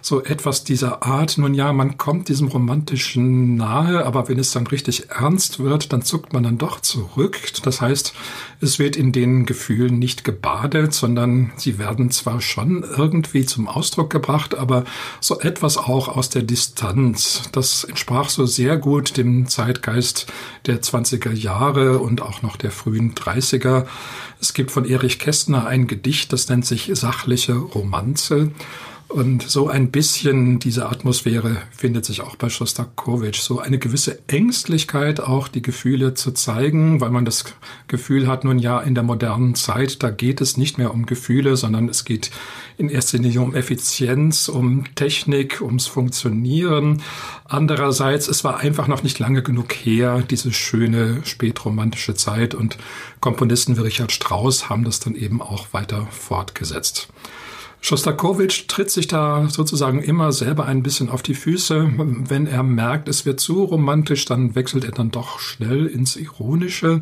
so 0.08 0.24
etwas 0.24 0.64
dieser 0.64 1.04
Art. 1.04 1.38
Nun 1.38 1.54
ja, 1.54 1.74
man 1.74 1.98
kommt 1.98 2.30
diesem 2.30 2.48
Romantischen 2.48 3.56
nahe, 3.56 4.06
aber 4.06 4.30
wenn 4.30 4.40
es 4.40 4.52
dann 4.52 4.66
richtig 4.66 5.10
ernst 5.10 5.60
wird, 5.60 5.92
dann 5.92 6.02
zuckt 6.02 6.32
man 6.32 6.44
dann 6.44 6.58
doch 6.58 6.80
zurück. 6.80 7.38
Das 7.64 7.82
heißt, 7.82 8.14
es 8.62 8.80
wird 8.80 8.96
in 8.96 9.12
den 9.12 9.46
Gefühlen 9.46 10.00
nicht 10.00 10.24
gebadet, 10.24 10.94
sondern 10.94 11.52
sie 11.58 11.78
werden 11.78 12.10
zwar 12.10 12.40
schon 12.40 12.84
irgendwie 12.84 13.46
zum 13.46 13.68
Ausdruck 13.68 14.10
gebracht, 14.10 14.56
aber 14.56 14.86
so 15.20 15.42
etwas 15.42 15.78
auch 15.78 16.08
aus 16.08 16.30
der 16.30 16.44
Distanz. 16.44 17.44
Das 17.52 17.84
entsprach 17.84 18.30
so 18.30 18.46
sehr 18.46 18.78
gut 18.78 19.18
dem 19.18 19.48
Zeitgeist 19.48 20.28
der 20.68 20.82
20er 20.82 21.34
Jahre 21.34 22.00
und 22.00 22.22
auch 22.22 22.42
noch 22.42 22.56
der 22.56 22.72
frühen 22.72 23.14
30er. 23.14 23.86
Es 24.40 24.54
gibt 24.54 24.72
von 24.72 24.86
Erich 24.86 25.20
Kästner 25.20 25.68
ein 25.68 25.86
Gedicht, 25.86 26.32
das 26.32 26.48
nennt 26.48 26.66
sich 26.66 26.90
Sachliche 26.94 27.56
Romanze. 27.56 28.52
Und 29.10 29.44
so 29.44 29.70
ein 29.70 29.90
bisschen 29.90 30.60
diese 30.60 30.90
Atmosphäre 30.90 31.62
findet 31.72 32.04
sich 32.04 32.22
auch 32.22 32.36
bei 32.36 32.50
Schostakowitsch. 32.50 33.40
So 33.40 33.60
eine 33.60 33.80
gewisse 33.80 34.20
Ängstlichkeit, 34.28 35.22
auch 35.22 35.48
die 35.48 35.62
Gefühle 35.62 36.14
zu 36.14 36.34
zeigen, 36.34 37.00
weil 37.00 37.12
man 37.12 37.24
das 37.24 37.46
Gefühl 37.88 38.28
hat, 38.28 38.44
nun 38.44 38.60
ja, 38.60 38.82
in 38.82 38.96
der 38.96 39.06
modernen 39.06 39.56
Zeit, 39.56 40.04
da 40.04 40.10
geht 40.10 40.42
es 40.42 40.58
nicht 40.58 40.78
mehr 40.78 40.94
um 40.94 41.06
Gefühle, 41.06 41.56
sondern 41.56 41.88
es 41.88 42.04
geht 42.04 42.32
in 42.78 42.90
erster 42.90 43.18
Linie 43.18 43.40
um 43.42 43.56
Effizienz, 43.56 44.50
um 44.50 44.84
Technik, 44.96 45.62
ums 45.62 45.88
Funktionieren. 45.88 47.02
Andererseits, 47.46 48.28
es 48.28 48.44
war 48.44 48.60
einfach 48.60 48.90
noch 48.90 49.04
nicht 49.04 49.20
lange 49.20 49.42
genug 49.42 49.72
her, 49.72 50.22
diese 50.30 50.52
schöne 50.52 51.22
spätromantische 51.24 52.16
Zeit 52.16 52.56
und 52.56 52.78
Komponisten 53.22 53.78
wie 53.78 53.82
Richard 53.82 54.12
Strauss 54.12 54.68
haben 54.68 54.84
das 54.84 55.00
dann 55.00 55.16
eben 55.16 55.42
auch 55.42 55.72
weiter 55.72 56.08
fortgesetzt. 56.12 57.08
Schostakowitsch 57.82 58.68
tritt 58.68 58.92
sich 58.92 59.08
da 59.08 59.48
sozusagen 59.50 60.02
immer 60.02 60.32
selber 60.32 60.66
ein 60.66 60.84
bisschen 60.84 61.10
auf 61.10 61.22
die 61.22 61.36
Füße. 61.36 61.92
Wenn 61.98 62.48
er 62.48 62.64
merkt, 62.64 63.08
es 63.08 63.26
wird 63.26 63.40
zu 63.40 63.64
romantisch, 63.64 64.26
dann 64.26 64.56
wechselt 64.56 64.84
er 64.84 64.92
dann 64.92 65.12
doch 65.12 65.40
schnell 65.40 65.86
ins 65.86 66.16
Ironische. 66.16 67.02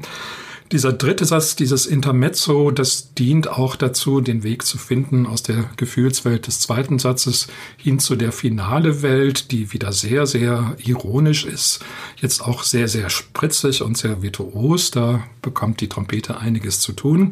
Dieser 0.72 0.94
dritte 0.94 1.26
Satz, 1.26 1.56
dieses 1.56 1.86
Intermezzo, 1.86 2.72
das 2.72 3.14
dient 3.14 3.48
auch 3.48 3.76
dazu, 3.76 4.20
den 4.20 4.42
Weg 4.42 4.64
zu 4.64 4.80
finden 4.80 5.28
aus 5.28 5.44
der 5.44 5.70
Gefühlswelt 5.78 6.48
des 6.48 6.60
zweiten 6.60 6.98
Satzes 6.98 7.48
hin 7.78 8.00
zu 8.00 8.16
der 8.16 8.32
finale 8.32 9.04
Welt, 9.04 9.52
die 9.52 9.74
wieder 9.74 9.94
sehr, 9.94 10.26
sehr 10.26 10.76
ironisch 10.84 11.46
ist, 11.46 11.86
jetzt 12.20 12.42
auch 12.42 12.64
sehr, 12.64 12.88
sehr 12.88 13.12
spritzig 13.12 13.84
und 13.84 13.96
sehr 13.96 14.24
virtuos. 14.24 14.90
Da 14.90 15.24
bekommt 15.44 15.82
die 15.82 15.90
Trompete 15.90 16.40
einiges 16.40 16.80
zu 16.80 16.94
tun. 16.94 17.32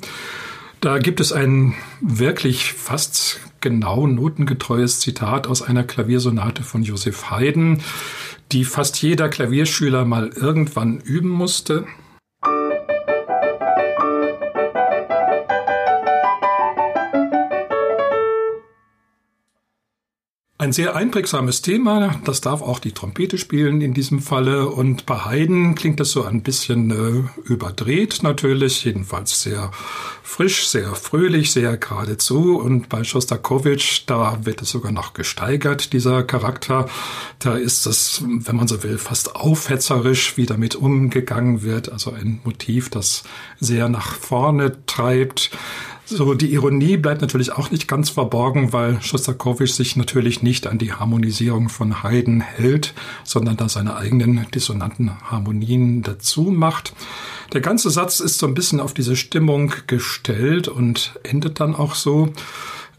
Da 0.83 0.97
gibt 0.97 1.21
es 1.21 1.31
ein 1.31 1.75
wirklich 2.01 2.73
fast 2.73 3.39
genau 3.61 4.05
notengetreues 4.05 4.99
Zitat 4.99 5.47
aus 5.47 5.61
einer 5.61 5.85
Klaviersonate 5.85 6.61
von 6.61 6.83
Joseph 6.83 7.31
Haydn, 7.31 7.81
die 8.51 8.65
fast 8.65 9.01
jeder 9.01 9.29
Klavierschüler 9.29 10.03
mal 10.03 10.31
irgendwann 10.35 10.99
üben 10.99 11.29
musste. 11.29 11.85
Ein 20.63 20.71
sehr 20.71 20.95
einprägsames 20.95 21.61
Thema, 21.61 22.21
das 22.23 22.39
darf 22.39 22.61
auch 22.61 22.79
die 22.79 22.93
Trompete 22.93 23.37
spielen 23.37 23.81
in 23.81 23.93
diesem 23.93 24.21
Falle. 24.21 24.69
Und 24.69 25.05
bei 25.05 25.25
Haydn 25.25 25.75
klingt 25.75 25.99
das 25.99 26.11
so 26.11 26.23
ein 26.23 26.41
bisschen 26.41 26.89
äh, 26.89 27.49
überdreht 27.51 28.23
natürlich, 28.23 28.85
jedenfalls 28.85 29.41
sehr 29.41 29.71
frisch, 30.23 30.69
sehr 30.69 30.95
fröhlich, 30.95 31.51
sehr 31.51 31.75
geradezu. 31.75 32.57
Und 32.57 32.87
bei 32.87 33.03
Schostakowitsch, 33.03 34.03
da 34.05 34.37
wird 34.45 34.61
es 34.61 34.69
sogar 34.69 34.93
noch 34.93 35.13
gesteigert, 35.13 35.91
dieser 35.91 36.23
Charakter. 36.23 36.85
Da 37.39 37.57
ist 37.57 37.85
es, 37.85 38.23
wenn 38.25 38.55
man 38.55 38.69
so 38.69 38.83
will, 38.83 38.97
fast 38.97 39.35
aufhetzerisch, 39.35 40.37
wie 40.37 40.45
damit 40.45 40.75
umgegangen 40.75 41.63
wird. 41.63 41.91
Also 41.91 42.13
ein 42.13 42.39
Motiv, 42.45 42.89
das 42.89 43.23
sehr 43.59 43.89
nach 43.89 44.13
vorne 44.13 44.85
treibt. 44.85 45.51
So, 46.15 46.35
die 46.35 46.53
Ironie 46.53 46.97
bleibt 46.97 47.21
natürlich 47.21 47.53
auch 47.53 47.71
nicht 47.71 47.87
ganz 47.87 48.11
verborgen, 48.11 48.71
weil 48.71 49.01
Schostakowitsch 49.01 49.71
sich 49.71 49.95
natürlich 49.95 50.43
nicht 50.43 50.67
an 50.67 50.77
die 50.77 50.93
Harmonisierung 50.93 51.69
von 51.69 52.03
Haydn 52.03 52.39
hält, 52.39 52.93
sondern 53.23 53.57
da 53.57 53.67
seine 53.67 53.95
eigenen 53.95 54.45
dissonanten 54.53 55.09
Harmonien 55.23 56.03
dazu 56.03 56.43
macht. 56.43 56.93
Der 57.51 57.61
ganze 57.61 57.89
Satz 57.89 58.19
ist 58.19 58.37
so 58.37 58.45
ein 58.45 58.53
bisschen 58.53 58.79
auf 58.79 58.93
diese 58.93 59.15
Stimmung 59.15 59.73
gestellt 59.87 60.67
und 60.67 61.19
endet 61.23 61.59
dann 61.59 61.73
auch 61.73 61.95
so. 61.95 62.31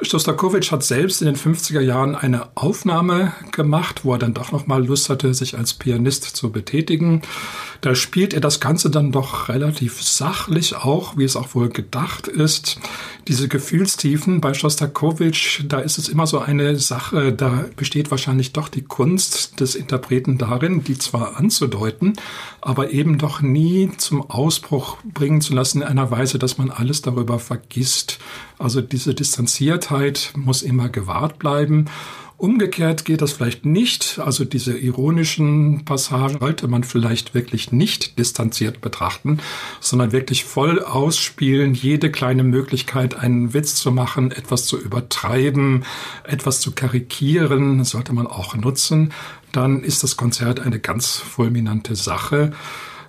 Shostakovich 0.04 0.72
hat 0.72 0.82
selbst 0.82 1.22
in 1.22 1.26
den 1.26 1.36
50er 1.36 1.80
Jahren 1.80 2.14
eine 2.14 2.48
Aufnahme 2.56 3.32
gemacht, 3.52 4.04
wo 4.04 4.12
er 4.12 4.18
dann 4.18 4.34
doch 4.34 4.52
noch 4.52 4.66
mal 4.66 4.84
Lust 4.84 5.08
hatte, 5.08 5.34
sich 5.34 5.56
als 5.56 5.74
Pianist 5.74 6.24
zu 6.24 6.52
betätigen. 6.52 7.22
Da 7.80 7.94
spielt 7.94 8.32
er 8.34 8.40
das 8.40 8.60
Ganze 8.60 8.90
dann 8.90 9.12
doch 9.12 9.48
relativ 9.48 10.02
sachlich 10.02 10.76
auch, 10.76 11.16
wie 11.16 11.24
es 11.24 11.36
auch 11.36 11.54
wohl 11.54 11.68
gedacht 11.68 12.28
ist. 12.28 12.78
Diese 13.28 13.48
Gefühlstiefen 13.48 14.40
bei 14.40 14.54
Shostakovich, 14.54 15.64
da 15.68 15.80
ist 15.80 15.98
es 15.98 16.08
immer 16.08 16.26
so 16.26 16.38
eine 16.38 16.76
Sache, 16.78 17.32
da 17.32 17.64
besteht 17.76 18.10
wahrscheinlich 18.10 18.52
doch 18.52 18.68
die 18.68 18.82
Kunst 18.82 19.60
des 19.60 19.74
Interpreten 19.74 20.38
darin, 20.38 20.84
die 20.84 20.98
zwar 20.98 21.36
anzudeuten, 21.36 22.14
aber 22.60 22.90
eben 22.90 23.18
doch 23.18 23.42
nie 23.42 23.90
zum 23.96 24.30
Ausbruch 24.30 24.98
bringen 25.04 25.40
zu 25.40 25.54
lassen 25.54 25.82
in 25.82 25.88
einer 25.88 26.10
Weise, 26.10 26.38
dass 26.38 26.58
man 26.58 26.70
alles 26.70 27.02
darüber 27.02 27.38
vergisst. 27.38 28.18
Also 28.58 28.80
diese 28.80 29.14
Distanziertheit 29.14 29.93
muss 30.36 30.62
immer 30.62 30.88
gewahrt 30.88 31.38
bleiben. 31.38 31.86
Umgekehrt 32.36 33.04
geht 33.04 33.22
das 33.22 33.32
vielleicht 33.32 33.64
nicht. 33.64 34.18
Also 34.22 34.44
diese 34.44 34.76
ironischen 34.76 35.84
Passagen 35.84 36.40
sollte 36.40 36.66
man 36.66 36.82
vielleicht 36.82 37.32
wirklich 37.32 37.70
nicht 37.70 38.18
distanziert 38.18 38.80
betrachten, 38.80 39.38
sondern 39.80 40.12
wirklich 40.12 40.44
voll 40.44 40.82
ausspielen, 40.82 41.74
jede 41.74 42.10
kleine 42.10 42.42
Möglichkeit, 42.42 43.14
einen 43.14 43.54
Witz 43.54 43.76
zu 43.76 43.92
machen, 43.92 44.32
etwas 44.32 44.66
zu 44.66 44.78
übertreiben, 44.80 45.84
etwas 46.24 46.60
zu 46.60 46.72
karikieren, 46.72 47.84
sollte 47.84 48.12
man 48.12 48.26
auch 48.26 48.56
nutzen. 48.56 49.12
Dann 49.52 49.84
ist 49.84 50.02
das 50.02 50.16
Konzert 50.16 50.58
eine 50.58 50.80
ganz 50.80 51.16
fulminante 51.16 51.94
Sache. 51.94 52.52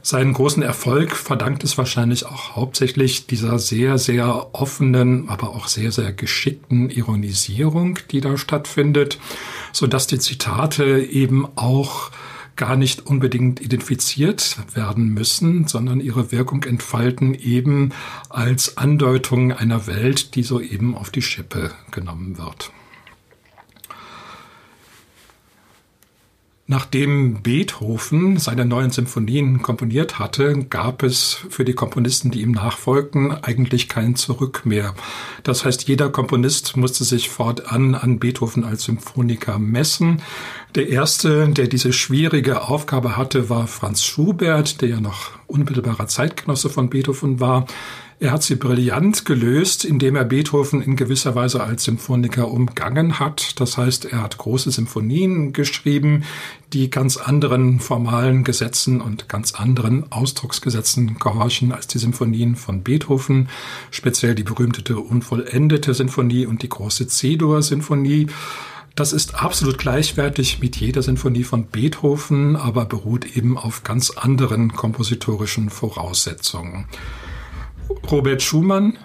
Seinen 0.07 0.33
großen 0.33 0.62
Erfolg 0.62 1.15
verdankt 1.15 1.63
es 1.63 1.79
wahrscheinlich 1.79 2.27
auch 2.27 2.55
hauptsächlich 2.55 3.25
dieser 3.25 3.57
sehr, 3.57 3.97
sehr 3.97 4.53
offenen, 4.53 5.29
aber 5.29 5.50
auch 5.50 5.67
sehr, 5.67 5.91
sehr 5.91 6.13
geschickten 6.13 6.91
Ironisierung, 6.91 7.97
die 8.12 8.21
da 8.21 8.38
stattfindet, 8.38 9.17
so 9.74 9.88
dass 9.88 10.05
die 10.05 10.19
Zitate 10.19 11.00
eben 11.00 11.47
auch 11.55 12.12
gar 12.55 12.75
nicht 12.75 13.07
unbedingt 13.07 13.62
identifiziert 13.62 14.57
werden 14.75 15.07
müssen, 15.09 15.67
sondern 15.67 16.00
ihre 16.00 16.31
Wirkung 16.31 16.62
entfalten 16.65 17.33
eben 17.33 17.91
als 18.29 18.77
Andeutung 18.77 19.53
einer 19.53 19.88
Welt, 19.88 20.35
die 20.35 20.43
soeben 20.43 20.93
auf 20.95 21.09
die 21.09 21.24
Schippe 21.24 21.71
genommen 21.89 22.38
wird. 22.38 22.71
Nachdem 26.67 27.43
Beethoven 27.43 28.38
seine 28.38 28.65
neuen 28.65 28.89
Symphonien 28.89 29.62
komponiert 29.62 30.17
hatte, 30.17 30.65
gab 30.67 31.03
es 31.03 31.45
für 31.50 31.63
die 31.63 31.75
Komponisten, 31.75 32.31
die 32.31 32.41
ihm 32.41 32.53
nachfolgten, 32.53 33.31
eigentlich 33.43 33.88
kein 33.88 34.15
Zurück 34.15 34.63
mehr. 34.65 34.95
Das 35.43 35.63
heißt, 35.63 35.88
jeder 35.88 36.10
Komponist 36.10 36.75
musste 36.75 37.03
sich 37.03 37.29
fortan 37.29 37.93
an 37.93 38.17
Beethoven 38.17 38.63
als 38.63 38.86
Symphoniker 38.86 39.60
messen. 39.60 40.24
Der 40.74 40.89
erste, 40.89 41.50
der 41.50 41.67
diese 41.67 41.93
schwierige 41.93 42.63
Aufgabe 42.63 43.15
hatte, 43.15 43.48
war 43.48 43.67
Franz 43.67 44.03
Schubert, 44.03 44.81
der 44.81 44.89
ja 44.89 45.00
noch 45.00 45.34
unmittelbarer 45.45 46.07
Zeitgenosse 46.07 46.72
von 46.72 46.89
Beethoven 46.89 47.39
war. 47.39 47.67
Er 48.17 48.31
hat 48.31 48.43
sie 48.43 48.55
brillant 48.55 49.25
gelöst, 49.25 49.84
indem 49.84 50.15
er 50.15 50.24
Beethoven 50.24 50.81
in 50.81 50.95
gewisser 50.95 51.36
Weise 51.36 51.62
als 51.62 51.84
Symphoniker 51.84 52.50
umgangen 52.50 53.19
hat. 53.19 53.60
Das 53.60 53.77
heißt, 53.77 54.05
er 54.05 54.22
hat 54.24 54.38
große 54.38 54.72
Symphonien 54.72 55.51
geschrieben, 55.51 56.24
die 56.72 56.89
ganz 56.89 57.17
anderen 57.17 57.81
formalen 57.81 58.45
Gesetzen 58.45 59.01
und 59.01 59.27
ganz 59.27 59.53
anderen 59.53 60.10
Ausdrucksgesetzen 60.13 61.19
gehorchen 61.19 61.74
als 61.74 61.88
die 61.88 62.00
Symphonien 62.00 62.55
von 62.55 62.84
Beethoven, 62.84 63.50
speziell 63.91 64.34
die 64.34 64.43
berühmtete 64.43 64.98
Unvollendete 64.98 65.93
Sinfonie 65.93 66.45
und 66.45 66.63
die 66.63 66.69
große 66.69 67.07
C-Dur-Sinfonie. 67.07 68.27
Das 68.95 69.12
ist 69.12 69.36
absolut 69.36 69.77
gleichwertig 69.77 70.60
mit 70.62 70.77
jeder 70.77 71.01
Sinfonie 71.01 71.43
von 71.43 71.65
Beethoven, 71.65 72.55
aber 72.55 72.86
beruht 72.86 73.36
eben 73.36 73.57
auf 73.57 73.84
ganz 73.84 74.12
anderen 74.12 74.72
kompositorischen 74.72 75.69
Voraussetzungen. 75.69 76.86
Robert 78.10 78.42
Schumann 78.42 78.98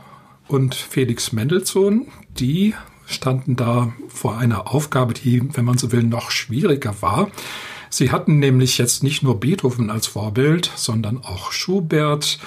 und 0.48 0.74
Felix 0.74 1.32
Mendelssohn, 1.32 2.08
die 2.38 2.74
standen 3.06 3.56
da 3.56 3.92
vor 4.08 4.38
einer 4.38 4.72
Aufgabe, 4.72 5.14
die, 5.14 5.42
wenn 5.54 5.64
man 5.64 5.78
so 5.78 5.92
will, 5.92 6.02
noch 6.02 6.30
schwieriger 6.30 6.94
war. 7.00 7.30
Sie 7.88 8.12
hatten 8.12 8.38
nämlich 8.38 8.78
jetzt 8.78 9.02
nicht 9.02 9.22
nur 9.22 9.40
Beethoven 9.40 9.90
als 9.90 10.06
Vorbild, 10.06 10.70
sondern 10.76 11.18
auch 11.18 11.52
Schubert 11.52 12.38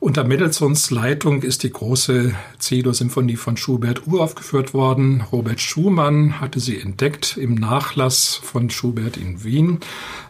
unter 0.00 0.24
Mendelssohns 0.24 0.90
Leitung 0.90 1.42
ist 1.42 1.62
die 1.62 1.70
große 1.70 2.34
C-Dur-Symphonie 2.58 3.36
von 3.36 3.56
Schubert 3.56 4.06
uraufgeführt 4.06 4.74
worden. 4.74 5.22
Robert 5.32 5.60
Schumann 5.60 6.40
hatte 6.40 6.60
sie 6.60 6.80
entdeckt 6.80 7.36
im 7.36 7.54
Nachlass 7.54 8.34
von 8.34 8.70
Schubert 8.70 9.16
in 9.16 9.42
Wien, 9.44 9.80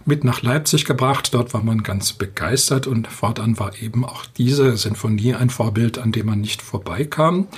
mit 0.04 0.24
nach 0.24 0.42
Leipzig 0.42 0.84
gebracht. 0.84 1.34
Dort 1.34 1.54
war 1.54 1.62
man 1.62 1.82
ganz 1.82 2.12
begeistert 2.12 2.86
und 2.86 3.08
fortan 3.08 3.58
war 3.58 3.72
eben 3.80 4.04
auch 4.04 4.24
diese 4.36 4.76
Sinfonie 4.76 5.34
ein 5.34 5.50
Vorbild, 5.50 5.98
an 5.98 6.12
dem 6.12 6.26
man 6.26 6.40
nicht 6.40 6.62
vorbeikam. 6.62 7.48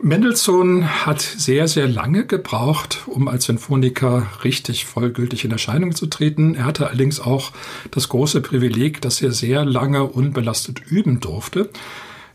Mendelssohn 0.00 1.06
hat 1.06 1.20
sehr, 1.20 1.66
sehr 1.66 1.88
lange 1.88 2.24
gebraucht, 2.24 3.02
um 3.06 3.26
als 3.26 3.46
Sinfoniker 3.46 4.28
richtig 4.44 4.84
vollgültig 4.84 5.44
in 5.44 5.50
Erscheinung 5.50 5.92
zu 5.92 6.06
treten. 6.06 6.54
Er 6.54 6.66
hatte 6.66 6.86
allerdings 6.86 7.18
auch 7.18 7.50
das 7.90 8.08
große 8.08 8.40
Privileg, 8.40 9.00
dass 9.00 9.20
er 9.20 9.32
sehr 9.32 9.64
lange 9.64 10.04
unbelastet 10.04 10.80
üben 10.88 11.18
durfte. 11.18 11.70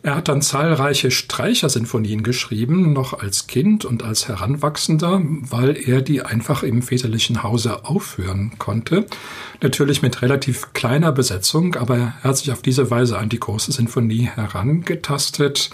Er 0.06 0.16
hat 0.18 0.28
dann 0.28 0.42
zahlreiche 0.42 1.12
Streichersinfonien 1.12 2.24
geschrieben, 2.24 2.92
noch 2.92 3.18
als 3.18 3.48
Kind 3.48 3.86
und 3.86 4.04
als 4.04 4.28
Heranwachsender, 4.28 5.22
weil 5.24 5.78
er 5.78 6.02
die 6.02 6.22
einfach 6.22 6.64
im 6.64 6.82
väterlichen 6.82 7.42
Hause 7.42 7.86
aufführen 7.86 8.52
konnte. 8.58 9.06
Natürlich 9.62 10.02
mit 10.02 10.22
relativ 10.22 10.74
kleiner 10.74 11.14
Besetzung, 11.14 11.76
aber 11.76 11.98
er 11.98 12.24
hat 12.24 12.38
sich 12.38 12.52
auf 12.52 12.62
diese 12.62 12.92
Weise 12.92 13.18
an 13.18 13.30
die 13.30 13.40
große 13.40 13.72
Sinfonie 13.72 14.28
herangetastet. 14.28 15.70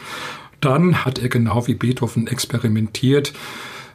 Dann 0.62 1.06
hat 1.06 1.20
er 1.20 1.30
genau 1.30 1.68
wie 1.68 1.76
Beethoven 1.76 2.28
experimentiert 2.28 3.34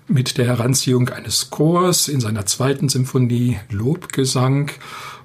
mit 0.07 0.37
der 0.37 0.47
Heranziehung 0.47 1.09
eines 1.09 1.51
Chors 1.51 2.09
in 2.09 2.21
seiner 2.21 2.45
zweiten 2.47 2.89
Symphonie 2.89 3.59
Lobgesang 3.71 4.71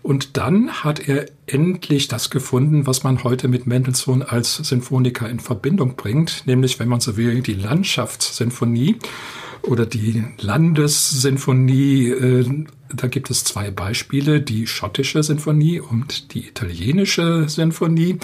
und 0.01 0.37
dann 0.37 0.71
hat 0.71 1.07
er 1.07 1.25
endlich 1.45 2.07
das 2.07 2.29
gefunden, 2.29 2.87
was 2.87 3.03
man 3.03 3.23
heute 3.23 3.47
mit 3.47 3.67
Mendelssohn 3.67 4.23
als 4.23 4.55
Sinfoniker 4.55 5.29
in 5.29 5.39
Verbindung 5.39 5.95
bringt, 5.95 6.43
nämlich, 6.45 6.79
wenn 6.79 6.87
man 6.87 7.01
so 7.01 7.17
will, 7.17 7.41
die 7.41 7.53
Landschaftssinfonie 7.53 8.97
oder 9.63 9.85
die 9.85 10.23
Landessinfonie. 10.39 12.09
Äh, 12.09 12.65
da 12.95 13.07
gibt 13.07 13.29
es 13.29 13.43
zwei 13.43 13.71
Beispiele, 13.71 14.41
die 14.41 14.67
schottische 14.67 15.21
Sinfonie 15.21 15.79
und 15.79 16.33
die 16.33 16.47
italienische 16.47 17.49
Sinfonie. 17.49 18.17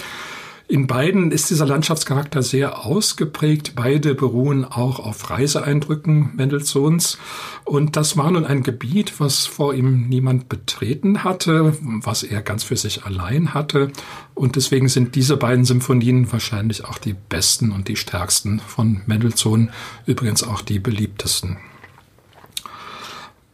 In 0.68 0.88
beiden 0.88 1.32
ist 1.32 1.52
dieser 1.52 1.68
Landschaftscharakter 1.68 2.42
sehr 2.42 2.86
ausgeprägt. 2.86 3.74
Beide 3.76 4.16
beruhen 4.16 4.66
auch 4.66 5.00
auf 5.00 5.30
Reiseeindrücken 5.30 6.32
Mendelssohns. 6.36 7.20
Und 7.66 7.96
das 7.96 8.18
war 8.18 8.32
nun 8.32 8.46
ein 8.46 8.64
Gebiet, 8.64 9.20
was 9.20 9.46
vor 9.46 9.76
ihm 9.76 10.08
niemand 10.08 10.50
betreten 10.50 11.24
hatte, 11.24 11.78
was 11.82 12.24
er 12.24 12.42
ganz 12.42 12.64
für 12.64 12.78
sich 12.78 13.06
allein 13.06 13.54
hatte. 13.54 13.92
Und 14.34 14.56
deswegen 14.56 14.90
sind 14.90 15.14
diese 15.14 15.38
beiden 15.38 15.66
Symphonien 15.66 16.32
wahrscheinlich 16.32 16.86
auch 16.86 16.98
die 16.98 17.14
besten 17.14 17.72
und 17.72 17.88
die 17.88 17.96
stärksten 17.96 18.60
von 18.60 19.02
Mendelssohn, 19.06 19.70
übrigens 20.08 20.42
auch 20.42 20.62
die 20.62 20.80
beliebtesten. 20.80 21.58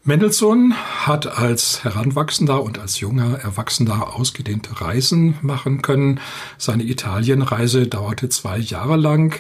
Mendelssohn 0.03 0.73
hat 1.05 1.27
als 1.37 1.83
Heranwachsender 1.83 2.63
und 2.63 2.79
als 2.79 2.99
junger 2.99 3.37
Erwachsender 3.37 4.15
ausgedehnte 4.15 4.81
Reisen 4.81 5.35
machen 5.43 5.83
können. 5.83 6.19
Seine 6.57 6.81
Italienreise 6.81 7.85
dauerte 7.85 8.27
zwei 8.29 8.57
Jahre 8.57 8.97
lang, 8.97 9.39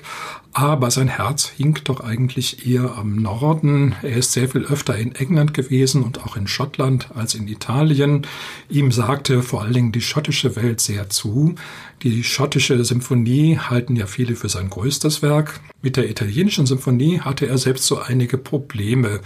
aber 0.53 0.91
sein 0.91 1.07
Herz 1.07 1.47
hing 1.47 1.79
doch 1.83 2.01
eigentlich 2.01 2.67
eher 2.67 2.95
am 2.95 3.15
Norden. 3.15 3.95
Er 4.03 4.17
ist 4.17 4.33
sehr 4.33 4.49
viel 4.49 4.65
öfter 4.65 4.95
in 4.95 5.15
England 5.15 5.55
gewesen 5.55 6.03
und 6.03 6.23
auch 6.23 6.37
in 6.37 6.47
Schottland 6.47 7.09
als 7.15 7.33
in 7.33 7.47
Italien. 7.47 8.27
Ihm 8.69 8.91
sagte 8.91 9.41
vor 9.41 9.63
allen 9.63 9.73
Dingen 9.73 9.91
die 9.91 10.01
schottische 10.01 10.55
Welt 10.55 10.79
sehr 10.79 11.09
zu. 11.09 11.55
Die 12.03 12.23
schottische 12.23 12.85
Symphonie 12.85 13.57
halten 13.57 13.95
ja 13.95 14.05
viele 14.05 14.35
für 14.35 14.49
sein 14.49 14.69
größtes 14.69 15.23
Werk. 15.23 15.59
Mit 15.81 15.97
der 15.97 16.07
italienischen 16.07 16.67
Symphonie 16.67 17.19
hatte 17.19 17.47
er 17.47 17.57
selbst 17.57 17.87
so 17.87 17.97
einige 17.97 18.37
Probleme. 18.37 19.21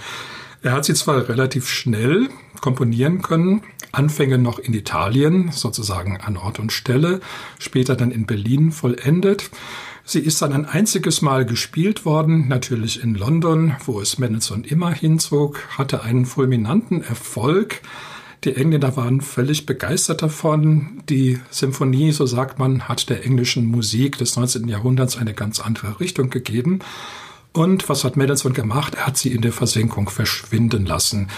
Er 0.65 0.71
hat 0.71 0.83
sie 0.83 0.95
zwar 0.95 1.29
relativ 1.29 1.69
schnell 1.69 2.27
komponieren 2.59 3.21
können, 3.21 3.61
Anfänge 3.91 4.39
noch 4.39 4.57
in 4.57 4.73
Italien, 4.73 5.51
sozusagen 5.51 6.17
an 6.19 6.37
Ort 6.37 6.57
und 6.57 6.71
Stelle, 6.71 7.19
später 7.59 7.95
dann 7.95 8.09
in 8.09 8.25
Berlin 8.25 8.71
vollendet. 8.71 9.51
Sie 10.05 10.19
ist 10.19 10.41
dann 10.41 10.53
ein 10.53 10.65
einziges 10.65 11.21
Mal 11.21 11.45
gespielt 11.45 12.03
worden, 12.03 12.47
natürlich 12.47 13.03
in 13.03 13.13
London, 13.13 13.75
wo 13.85 14.01
es 14.01 14.17
Mendelssohn 14.17 14.63
immer 14.63 14.91
hinzog, 14.91 15.59
hatte 15.77 16.01
einen 16.01 16.25
fulminanten 16.25 17.03
Erfolg. 17.03 17.81
Die 18.43 18.55
Engländer 18.55 18.97
waren 18.97 19.21
völlig 19.21 19.67
begeistert 19.67 20.23
davon. 20.23 21.03
Die 21.09 21.39
Symphonie, 21.51 22.11
so 22.11 22.25
sagt 22.25 22.57
man, 22.57 22.87
hat 22.87 23.11
der 23.11 23.23
englischen 23.23 23.65
Musik 23.65 24.17
des 24.17 24.35
19. 24.35 24.67
Jahrhunderts 24.67 25.15
eine 25.15 25.35
ganz 25.35 25.59
andere 25.59 25.99
Richtung 25.99 26.31
gegeben. 26.31 26.79
Und 27.55 27.87
was 27.87 28.03
hat 28.03 28.17
Mendelssohn 28.17 28.51
gemacht? 28.51 28.95
Er 28.95 29.07
hat 29.07 29.15
sie 29.15 29.31
in 29.31 29.41
der 29.41 29.53
Versenkung 29.53 30.09
verschwinden 30.09 30.85
lassen. 30.85 31.29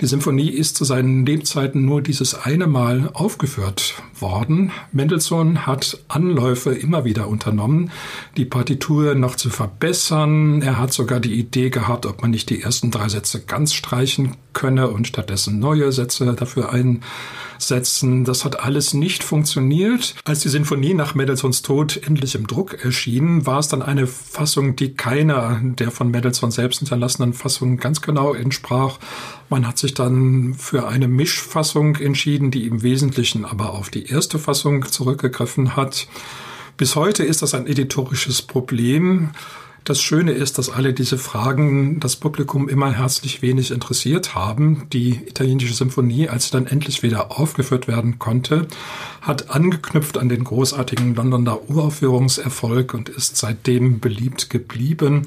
Die 0.00 0.06
Symphonie 0.06 0.50
ist 0.50 0.76
zu 0.76 0.84
seinen 0.84 1.24
Lebzeiten 1.24 1.84
nur 1.84 2.02
dieses 2.02 2.34
eine 2.34 2.66
Mal 2.66 3.10
aufgeführt 3.12 3.94
worden. 4.18 4.72
Mendelssohn 4.90 5.66
hat 5.66 5.98
Anläufe 6.08 6.74
immer 6.74 7.04
wieder 7.04 7.28
unternommen, 7.28 7.92
die 8.36 8.44
Partitur 8.44 9.14
noch 9.14 9.36
zu 9.36 9.50
verbessern. 9.50 10.62
Er 10.62 10.78
hat 10.78 10.92
sogar 10.92 11.20
die 11.20 11.34
Idee 11.34 11.70
gehabt, 11.70 12.06
ob 12.06 12.22
man 12.22 12.32
nicht 12.32 12.50
die 12.50 12.60
ersten 12.60 12.90
drei 12.90 13.08
Sätze 13.08 13.44
ganz 13.44 13.72
streichen 13.72 14.36
könne 14.52 14.88
und 14.88 15.06
stattdessen 15.06 15.58
neue 15.58 15.92
Sätze 15.92 16.34
dafür 16.34 16.72
einsetzen. 16.72 18.24
Das 18.24 18.44
hat 18.44 18.60
alles 18.60 18.94
nicht 18.94 19.22
funktioniert. 19.22 20.14
Als 20.24 20.40
die 20.40 20.48
Sinfonie 20.48 20.94
nach 20.94 21.14
Mendelssohns 21.14 21.62
Tod 21.62 22.00
endlich 22.04 22.34
im 22.34 22.46
Druck 22.46 22.84
erschien, 22.84 23.46
war 23.46 23.58
es 23.58 23.68
dann 23.68 23.82
eine 23.82 24.06
Fassung, 24.06 24.74
die 24.76 24.94
keiner 24.94 25.60
der 25.62 25.90
von 25.90 26.10
Mendelssohn 26.10 26.50
selbst 26.50 26.78
hinterlassenen 26.78 27.32
Fassungen 27.32 27.76
ganz 27.76 28.00
genau 28.00 28.34
entsprach. 28.34 28.98
Man 29.48 29.66
hat 29.66 29.78
sich 29.78 29.94
dann 29.94 30.54
für 30.54 30.88
eine 30.88 31.08
Mischfassung 31.08 31.96
entschieden, 31.96 32.50
die 32.50 32.66
im 32.66 32.82
Wesentlichen 32.82 33.44
aber 33.44 33.74
auf 33.74 33.90
die 33.90 34.06
erste 34.06 34.38
Fassung 34.38 34.90
zurückgegriffen 34.90 35.76
hat. 35.76 36.08
Bis 36.76 36.96
heute 36.96 37.24
ist 37.24 37.42
das 37.42 37.54
ein 37.54 37.66
editorisches 37.66 38.42
Problem. 38.42 39.30
Das 39.84 40.00
Schöne 40.00 40.32
ist, 40.32 40.56
dass 40.56 40.70
alle 40.70 40.94
diese 40.94 41.18
Fragen 41.18 42.00
das 42.00 42.16
Publikum 42.16 42.70
immer 42.70 42.90
herzlich 42.90 43.42
wenig 43.42 43.70
interessiert 43.70 44.34
haben. 44.34 44.88
Die 44.94 45.10
italienische 45.28 45.74
Symphonie, 45.74 46.30
als 46.30 46.46
sie 46.46 46.52
dann 46.52 46.66
endlich 46.66 47.02
wieder 47.02 47.38
aufgeführt 47.38 47.86
werden 47.86 48.18
konnte, 48.18 48.66
hat 49.20 49.50
angeknüpft 49.50 50.16
an 50.16 50.30
den 50.30 50.42
großartigen 50.42 51.14
Londoner 51.14 51.68
Uraufführungserfolg 51.68 52.94
und 52.94 53.10
ist 53.10 53.36
seitdem 53.36 54.00
beliebt 54.00 54.48
geblieben. 54.48 55.26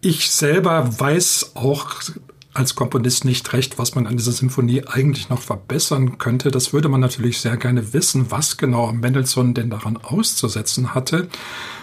Ich 0.00 0.30
selber 0.30 0.98
weiß 0.98 1.52
auch 1.54 1.92
als 2.58 2.74
Komponist 2.74 3.24
nicht 3.24 3.52
recht, 3.52 3.78
was 3.78 3.94
man 3.94 4.08
an 4.08 4.16
dieser 4.16 4.32
Symphonie 4.32 4.82
eigentlich 4.84 5.28
noch 5.28 5.40
verbessern 5.40 6.18
könnte. 6.18 6.50
Das 6.50 6.72
würde 6.72 6.88
man 6.88 7.00
natürlich 7.00 7.40
sehr 7.40 7.56
gerne 7.56 7.92
wissen, 7.92 8.32
was 8.32 8.56
genau 8.56 8.92
Mendelssohn 8.92 9.54
denn 9.54 9.70
daran 9.70 9.96
auszusetzen 9.96 10.92
hatte. 10.92 11.28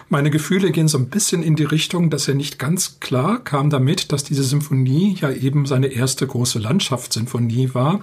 Meine 0.09 0.31
Gefühle 0.31 0.71
gehen 0.71 0.89
so 0.89 0.97
ein 0.97 1.07
bisschen 1.07 1.43
in 1.43 1.55
die 1.55 1.63
Richtung, 1.63 2.09
dass 2.09 2.27
er 2.27 2.35
nicht 2.35 2.59
ganz 2.59 2.99
klar 2.99 3.41
kam 3.41 3.69
damit, 3.69 4.11
dass 4.11 4.25
diese 4.25 4.43
Symphonie 4.43 5.17
ja 5.19 5.31
eben 5.31 5.65
seine 5.65 5.88
erste 5.88 6.27
große 6.27 6.59
Landschaftssymphonie 6.59 7.73
war, 7.73 8.01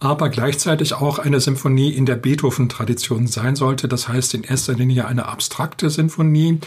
aber 0.00 0.30
gleichzeitig 0.30 0.94
auch 0.94 1.18
eine 1.18 1.40
Symphonie 1.40 1.92
in 1.92 2.06
der 2.06 2.16
Beethoven-Tradition 2.16 3.26
sein 3.26 3.56
sollte. 3.56 3.88
Das 3.88 4.08
heißt 4.08 4.32
in 4.32 4.42
erster 4.42 4.72
Linie 4.72 5.06
eine 5.06 5.26
abstrakte 5.28 5.90
Symphonie 5.90 6.60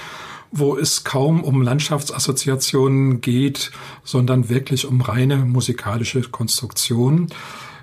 wo 0.52 0.78
es 0.78 1.04
kaum 1.04 1.44
um 1.44 1.62
Landschaftsassoziationen 1.62 3.22
geht, 3.22 3.72
sondern 4.04 4.50
wirklich 4.50 4.86
um 4.86 5.02
reine 5.02 5.38
musikalische 5.38 6.22
Konstruktion. 6.22 7.28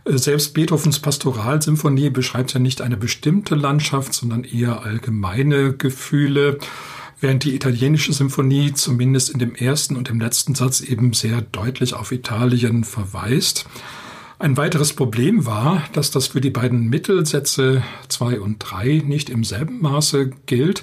Selbst 0.04 0.54
Beethovens 0.54 1.00
Pastoralsymphonie 1.00 2.10
beschreibt 2.10 2.54
ja 2.54 2.60
nicht 2.60 2.80
eine 2.80 2.96
bestimmte 2.96 3.56
Landschaft, 3.56 4.14
sondern 4.14 4.44
eher 4.44 4.82
allgemeine 4.84 5.72
Gefühle, 5.72 6.58
während 7.20 7.44
die 7.44 7.54
italienische 7.54 8.12
Symphonie 8.12 8.72
zumindest 8.72 9.30
in 9.30 9.38
dem 9.38 9.54
ersten 9.54 9.96
und 9.96 10.08
im 10.08 10.20
letzten 10.20 10.54
Satz 10.54 10.80
eben 10.80 11.12
sehr 11.12 11.40
deutlich 11.40 11.94
auf 11.94 12.12
Italien 12.12 12.84
verweist. 12.84 13.66
Ein 14.38 14.56
weiteres 14.56 14.92
Problem 14.92 15.46
war, 15.46 15.82
dass 15.94 16.10
das 16.10 16.28
für 16.28 16.42
die 16.42 16.50
beiden 16.50 16.88
Mittelsätze 16.88 17.82
zwei 18.08 18.38
und 18.38 18.58
drei 18.58 19.02
nicht 19.04 19.30
im 19.30 19.44
selben 19.44 19.80
Maße 19.80 20.30
gilt. 20.44 20.82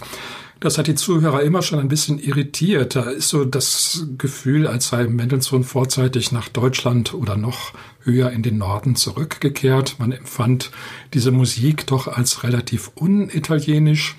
Das 0.64 0.78
hat 0.78 0.88
die 0.88 0.96
Zuhörer 0.96 1.44
immer 1.44 1.62
schon 1.62 1.80
ein 1.80 1.90
bisschen 1.90 2.20
irritiert. 2.20 2.96
Da 2.96 3.02
ist 3.10 3.28
so 3.28 3.44
das 3.44 4.08
Gefühl, 4.18 4.66
als 4.66 4.88
sei 4.88 5.08
Mendelssohn 5.08 5.66
vorzeitig 5.66 6.32
nach 6.32 6.48
Deutschland 6.48 7.14
oder 7.14 7.36
noch 7.36 7.74
höher 8.04 8.32
in 8.32 8.44
den 8.44 8.60
Norden 8.60 8.96
zurückgekehrt. 8.96 9.98
Man 10.00 10.14
empfand 10.14 10.72
diese 11.14 11.32
Musik 11.32 11.86
doch 11.88 12.08
als 12.08 12.44
relativ 12.44 12.92
unitalienisch, 12.96 14.16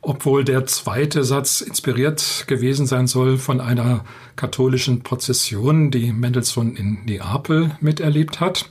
obwohl 0.00 0.44
der 0.44 0.66
zweite 0.66 1.24
Satz 1.24 1.62
inspiriert 1.62 2.44
gewesen 2.46 2.86
sein 2.86 3.08
soll 3.08 3.36
von 3.36 3.60
einer 3.60 4.04
katholischen 4.36 5.02
Prozession, 5.02 5.90
die 5.90 6.12
Mendelssohn 6.12 6.76
in 6.76 6.98
Neapel 7.06 7.72
miterlebt 7.80 8.38
hat. 8.38 8.68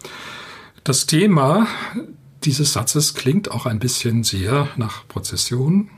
Das 0.85 1.07
Thema 1.07 1.67
dieses 2.45 2.71
Satzes 2.71 3.15
klingt 3.15 3.51
auch 3.51 3.65
ein 3.65 3.79
bisschen 3.79 4.23
sehr 4.23 4.69
nach 4.77 5.05
Prozession, 5.09 5.89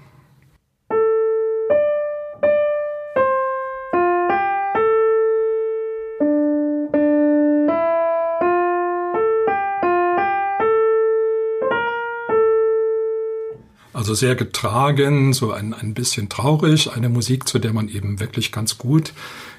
Also 14.09 14.25
sehr 14.25 14.33
getragen, 14.33 15.33
so 15.33 15.51
ein, 15.51 15.71
ein 15.71 15.93
bisschen 15.93 16.29
traurig, 16.29 16.91
eine 16.91 17.09
Musik, 17.09 17.47
zu 17.47 17.59
der 17.59 17.73
man 17.73 17.89
eben 17.89 18.19
wirklich 18.19 18.51
ganz 18.51 18.79
gut 18.79 19.13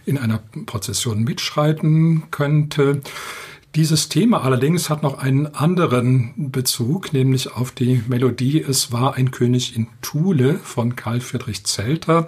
in 0.07 0.19
einer 0.19 0.43
Prozession 0.67 1.23
mitschreiten 1.23 2.25
könnte. 2.33 3.01
Dieses 3.77 4.09
Thema 4.09 4.43
allerdings 4.43 4.91
hat 4.91 5.05
noch 5.05 5.19
einen 5.19 5.47
anderen 5.55 6.51
Bezug, 6.51 7.13
nämlich 7.13 7.53
auf 7.55 7.71
die 7.71 8.03
Melodie 8.09 8.61
Es 8.61 8.91
war 8.91 9.15
ein 9.15 9.31
König 9.31 9.77
in 9.77 9.87
Thule 10.03 10.59
von 10.65 10.97
Karl 10.97 11.21
Friedrich 11.21 11.63
Zelter. 11.65 12.27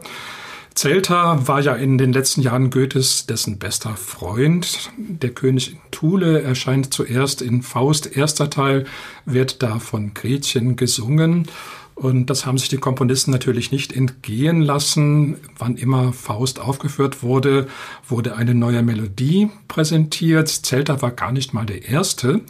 Zelter 0.74 1.48
war 1.48 1.60
ja 1.60 1.74
in 1.74 1.98
den 1.98 2.12
letzten 2.12 2.40
Jahren 2.40 2.70
Goethes 2.70 3.26
dessen 3.26 3.58
bester 3.58 3.96
Freund. 3.96 4.90
Der 4.96 5.30
König 5.30 5.72
in 5.72 5.78
Thule 5.90 6.40
erscheint 6.40 6.94
zuerst 6.94 7.42
in 7.42 7.62
Faust. 7.62 8.16
Erster 8.16 8.48
Teil 8.48 8.86
wird 9.26 9.62
da 9.62 9.80
von 9.80 10.14
Gretchen 10.14 10.76
gesungen. 10.76 11.48
Und 11.94 12.30
das 12.30 12.46
haben 12.46 12.58
sich 12.58 12.68
die 12.68 12.78
Komponisten 12.78 13.30
natürlich 13.30 13.70
nicht 13.70 13.92
entgehen 13.92 14.62
lassen. 14.62 15.36
Wann 15.58 15.76
immer 15.76 16.12
Faust 16.12 16.60
aufgeführt 16.60 17.22
wurde, 17.22 17.68
wurde 18.08 18.36
eine 18.36 18.54
neue 18.54 18.82
Melodie 18.82 19.50
präsentiert. 19.68 20.48
Zelter 20.48 21.02
war 21.02 21.10
gar 21.10 21.32
nicht 21.32 21.52
mal 21.52 21.66
der 21.66 21.88
Erste. 21.88 22.40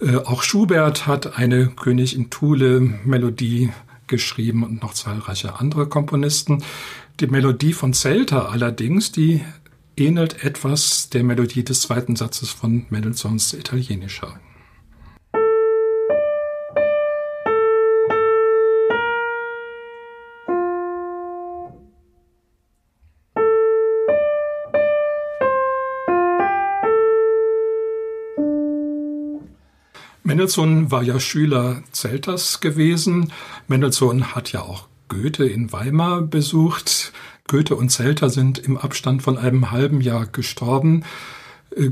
Äh, 0.00 0.16
auch 0.16 0.42
Schubert 0.42 1.06
hat 1.06 1.38
eine 1.38 1.68
König 1.68 2.14
in 2.14 2.30
Thule 2.30 2.80
Melodie 2.80 3.70
geschrieben 4.06 4.62
und 4.62 4.82
noch 4.82 4.94
zahlreiche 4.94 5.58
andere 5.58 5.88
Komponisten. 5.88 6.62
Die 7.20 7.26
Melodie 7.26 7.72
von 7.72 7.92
Zelter 7.92 8.50
allerdings, 8.50 9.10
die 9.10 9.42
ähnelt 9.96 10.44
etwas 10.44 11.08
der 11.10 11.24
Melodie 11.24 11.64
des 11.64 11.80
zweiten 11.80 12.14
Satzes 12.14 12.50
von 12.50 12.86
Mendelssohns 12.90 13.54
Italienischer. 13.54 14.38
Mendelssohn 30.26 30.90
war 30.90 31.04
ja 31.04 31.20
Schüler 31.20 31.84
Zelters 31.92 32.58
gewesen. 32.60 33.32
Mendelssohn 33.68 34.34
hat 34.34 34.50
ja 34.50 34.60
auch 34.62 34.88
Goethe 35.08 35.46
in 35.46 35.70
Weimar 35.70 36.20
besucht. 36.20 37.12
Goethe 37.46 37.76
und 37.76 37.90
Zelter 37.90 38.28
sind 38.28 38.58
im 38.58 38.76
Abstand 38.76 39.22
von 39.22 39.38
einem 39.38 39.70
halben 39.70 40.00
Jahr 40.00 40.26
gestorben. 40.26 41.04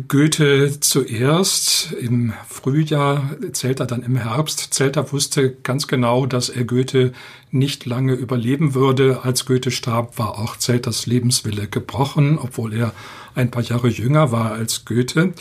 Goethe 0.08 0.80
zuerst 0.80 1.92
im 1.92 2.32
Frühjahr, 2.48 3.36
Zelter 3.52 3.86
dann 3.86 4.02
im 4.02 4.16
Herbst. 4.16 4.74
Zelter 4.74 5.12
wusste 5.12 5.52
ganz 5.62 5.86
genau, 5.86 6.26
dass 6.26 6.48
er 6.48 6.64
Goethe 6.64 7.12
nicht 7.52 7.86
lange 7.86 8.14
überleben 8.14 8.74
würde. 8.74 9.20
Als 9.22 9.46
Goethe 9.46 9.70
starb, 9.70 10.18
war 10.18 10.38
auch 10.40 10.56
Zelters 10.56 11.06
Lebenswille 11.06 11.68
gebrochen, 11.68 12.36
obwohl 12.38 12.74
er 12.74 12.94
ein 13.36 13.52
paar 13.52 13.62
Jahre 13.62 13.86
jünger 13.86 14.32
war 14.32 14.50
als 14.50 14.84
Goethe. 14.84 15.34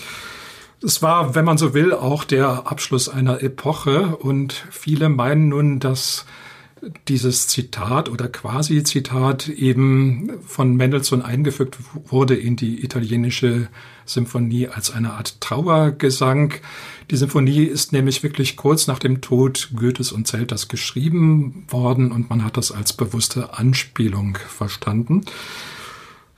Es 0.84 1.02
war, 1.02 1.34
wenn 1.34 1.46
man 1.46 1.58
so 1.58 1.74
will, 1.74 1.94
auch 1.94 2.26
der 2.26 2.68
Abschluss 2.68 3.08
einer 3.08 3.42
Epoche 3.42 4.18
und 4.18 4.66
viele 4.70 5.08
meinen 5.08 5.48
nun, 5.48 5.80
dass 5.80 6.26
dieses 7.08 7.48
Zitat 7.48 8.10
oder 8.10 8.28
Quasi-Zitat 8.28 9.48
eben 9.48 10.34
von 10.46 10.76
Mendelssohn 10.76 11.22
eingefügt 11.22 11.78
wurde 12.08 12.36
in 12.36 12.58
die 12.58 12.84
italienische 12.84 13.70
Symphonie 14.06 14.68
als 14.68 14.92
eine 14.92 15.14
Art 15.14 15.40
Trauergesang. 15.40 16.56
Die 17.10 17.16
Symphonie 17.16 17.64
ist 17.64 17.94
nämlich 17.94 18.22
wirklich 18.22 18.58
kurz 18.58 18.88
nach 18.88 19.00
dem 19.00 19.22
Tod 19.22 19.70
Goethes 19.76 20.12
und 20.12 20.28
Zelters 20.28 20.68
geschrieben 20.68 21.66
worden 21.70 22.12
und 22.12 22.30
man 22.30 22.44
hat 22.44 22.58
das 22.58 22.74
als 22.74 22.92
bewusste 22.92 23.58
Anspielung 23.58 24.38
verstanden. 24.50 25.24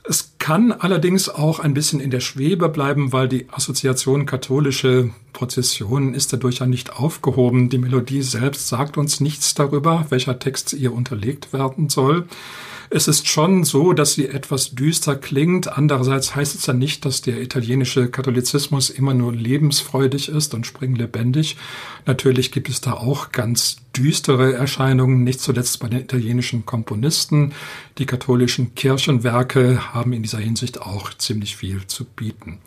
Es 0.08 0.34
kann 0.38 0.70
allerdings 0.70 1.28
auch 1.28 1.58
ein 1.58 1.74
bisschen 1.74 1.98
in 1.98 2.10
der 2.10 2.20
Schwebe 2.20 2.68
bleiben, 2.68 3.12
weil 3.12 3.28
die 3.28 3.48
Assoziation 3.50 4.24
katholische 4.24 5.10
Prozessionen 5.32 6.14
ist 6.14 6.32
dadurch 6.32 6.58
ja 6.58 6.66
nicht 6.66 6.94
aufgehoben. 6.94 7.68
Die 7.70 7.78
Melodie 7.78 8.22
selbst 8.22 8.68
sagt 8.68 8.96
uns 8.96 9.20
nichts 9.20 9.54
darüber, 9.54 10.06
welcher 10.10 10.38
Text 10.38 10.72
ihr 10.74 10.92
unterlegt 10.92 11.52
werden 11.52 11.88
soll. 11.88 12.26
Es 12.90 13.08
ist 13.08 13.28
schon 13.28 13.64
so, 13.64 13.92
dass 13.92 14.14
sie 14.14 14.26
etwas 14.26 14.74
düster 14.74 15.16
klingt. 15.16 15.76
Andererseits 15.76 16.36
heißt 16.36 16.54
es 16.54 16.66
ja 16.66 16.72
nicht, 16.72 17.04
dass 17.04 17.22
der 17.22 17.40
italienische 17.40 18.08
Katholizismus 18.08 18.90
immer 18.90 19.14
nur 19.14 19.32
lebensfreudig 19.34 20.28
ist 20.28 20.54
und 20.54 20.66
springlebendig. 20.66 21.56
Natürlich 22.06 22.52
gibt 22.52 22.68
es 22.68 22.80
da 22.80 22.92
auch 22.92 23.32
ganz 23.32 23.78
düstere 23.96 24.54
Erscheinungen, 24.54 25.24
nicht 25.24 25.40
zuletzt 25.40 25.80
bei 25.80 25.88
den 25.88 26.00
italienischen 26.00 26.66
Komponisten. 26.66 27.52
Die 27.98 28.06
katholischen 28.06 28.74
Kirchenwerke 28.74 29.94
haben 29.94 30.12
in 30.12 30.22
dieser 30.22 30.38
Hinsicht 30.38 30.80
auch 30.80 31.12
ziemlich 31.14 31.56
viel 31.56 31.86
zu 31.86 32.04
bieten. 32.04 32.58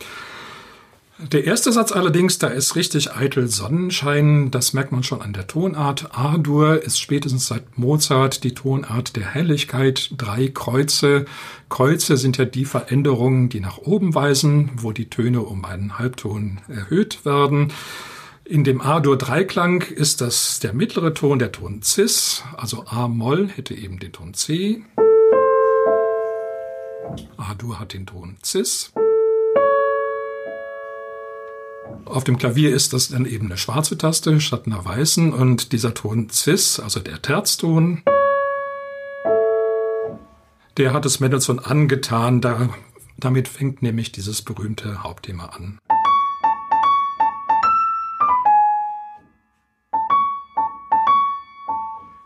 Der 1.22 1.44
erste 1.44 1.74
Satz 1.74 1.92
allerdings, 1.92 2.40
da 2.40 2.48
ist 2.48 2.78
richtig 2.78 3.14
eitel 3.14 3.50
Sonnenschein. 3.50 4.52
Das 4.52 4.72
merkt 4.72 4.94
man 4.94 5.04
schon 5.04 5.22
an 5.22 5.34
der 5.34 5.48
Tonart. 5.48 6.18
A-Dur 6.18 6.82
ist 6.82 6.98
spätestens 6.98 7.48
seit 7.48 7.78
Mozart 7.78 8.46
die 8.46 8.54
Tonart 8.54 9.18
der 9.18 9.26
Helligkeit. 9.26 10.12
Drei 10.16 10.48
Kreuze. 10.48 11.26
Kreuze 11.68 12.16
sind 12.16 12.38
ja 12.38 12.46
die 12.46 12.64
Veränderungen, 12.64 13.50
die 13.50 13.60
nach 13.60 13.80
oben 13.80 14.16
weisen, 14.16 14.72
wo 14.78 14.94
die 14.94 15.10
Töne 15.10 15.42
um 15.42 15.66
einen 15.66 16.00
Halbton 16.00 16.62
erhöht 16.70 17.26
werden. 17.26 17.74
In 18.46 18.64
dem 18.64 18.80
A-Dur-Dreiklang 18.80 19.82
ist 19.82 20.22
das 20.22 20.62
der 20.62 20.74
mittlere 20.74 21.14
Ton, 21.14 21.38
der 21.38 21.52
Ton 21.52 21.82
Cis, 21.84 22.44
also 22.56 22.86
A-Moll 22.88 23.50
hätte 23.50 23.76
eben 23.76 24.00
den 24.00 24.14
Ton 24.14 24.34
C. 24.34 24.84
A-Dur 27.36 27.78
hat 27.78 27.94
den 27.94 28.06
Ton 28.06 28.38
Cis. 28.44 28.94
Auf 32.06 32.24
dem 32.24 32.38
Klavier 32.38 32.74
ist 32.74 32.94
das 32.94 33.10
dann 33.10 33.26
eben 33.26 33.48
eine 33.48 33.58
schwarze 33.58 33.98
Taste 33.98 34.42
statt 34.42 34.64
einer 34.66 34.84
weißen 34.84 35.32
und 35.34 35.72
dieser 35.72 35.94
Ton 35.94 36.30
Cis, 36.30 36.80
also 36.80 37.00
der 37.00 37.22
Terzton, 37.22 38.04
der 40.78 40.94
hat 40.94 41.06
es 41.06 41.20
Mendelssohn 41.20 41.60
angetan, 41.60 42.42
da, 42.42 42.70
damit 43.18 43.48
fängt 43.48 43.82
nämlich 43.82 44.12
dieses 44.12 44.42
berühmte 44.42 45.04
Hauptthema 45.04 45.46
an. 45.46 45.78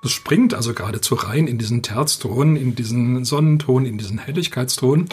Es 0.03 0.11
springt 0.11 0.53
also 0.53 0.73
geradezu 0.73 1.15
rein 1.15 1.47
in 1.47 1.57
diesen 1.57 1.81
Terzton, 1.81 2.57
in 2.57 2.75
diesen 2.75 3.23
Sonnenton, 3.23 3.85
in 3.85 3.97
diesen 3.97 4.19
Helligkeitston. 4.19 5.07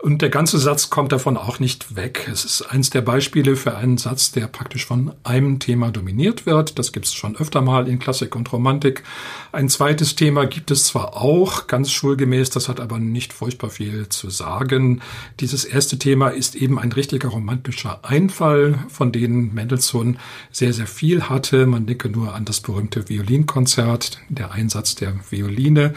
Und 0.00 0.22
der 0.22 0.30
ganze 0.30 0.58
Satz 0.58 0.90
kommt 0.90 1.10
davon 1.10 1.36
auch 1.36 1.58
nicht 1.58 1.96
weg. 1.96 2.28
Es 2.32 2.44
ist 2.44 2.62
eins 2.62 2.88
der 2.90 3.02
Beispiele 3.02 3.56
für 3.56 3.76
einen 3.76 3.98
Satz, 3.98 4.30
der 4.30 4.46
praktisch 4.46 4.86
von 4.86 5.12
einem 5.24 5.58
Thema 5.58 5.90
dominiert 5.90 6.46
wird. 6.46 6.78
Das 6.78 6.92
gibt 6.92 7.06
es 7.06 7.14
schon 7.14 7.34
öfter 7.34 7.62
mal 7.62 7.88
in 7.88 7.98
Klassik 7.98 8.36
und 8.36 8.52
Romantik. 8.52 9.02
Ein 9.50 9.68
zweites 9.68 10.14
Thema 10.14 10.46
gibt 10.46 10.70
es 10.70 10.84
zwar 10.84 11.16
auch, 11.16 11.66
ganz 11.66 11.90
schulgemäß, 11.90 12.50
das 12.50 12.68
hat 12.68 12.78
aber 12.78 13.00
nicht 13.00 13.32
furchtbar 13.32 13.70
viel 13.70 14.08
zu 14.08 14.30
sagen. 14.30 15.00
Dieses 15.40 15.64
erste 15.64 15.98
Thema 15.98 16.28
ist 16.28 16.54
eben 16.54 16.78
ein 16.78 16.92
richtiger 16.92 17.30
romantischer 17.30 17.98
Einfall, 18.04 18.78
von 18.88 19.10
denen 19.10 19.52
Mendelssohn 19.52 20.18
sehr, 20.52 20.72
sehr 20.72 20.86
viel 20.86 21.24
hatte. 21.24 21.66
Man 21.66 21.86
denke 21.86 22.08
nur 22.08 22.36
an 22.36 22.44
das 22.44 22.60
berühmte 22.60 23.08
Violinkonzert, 23.08 24.20
der 24.28 24.52
Einsatz 24.52 24.94
der 24.94 25.14
Violine. 25.28 25.94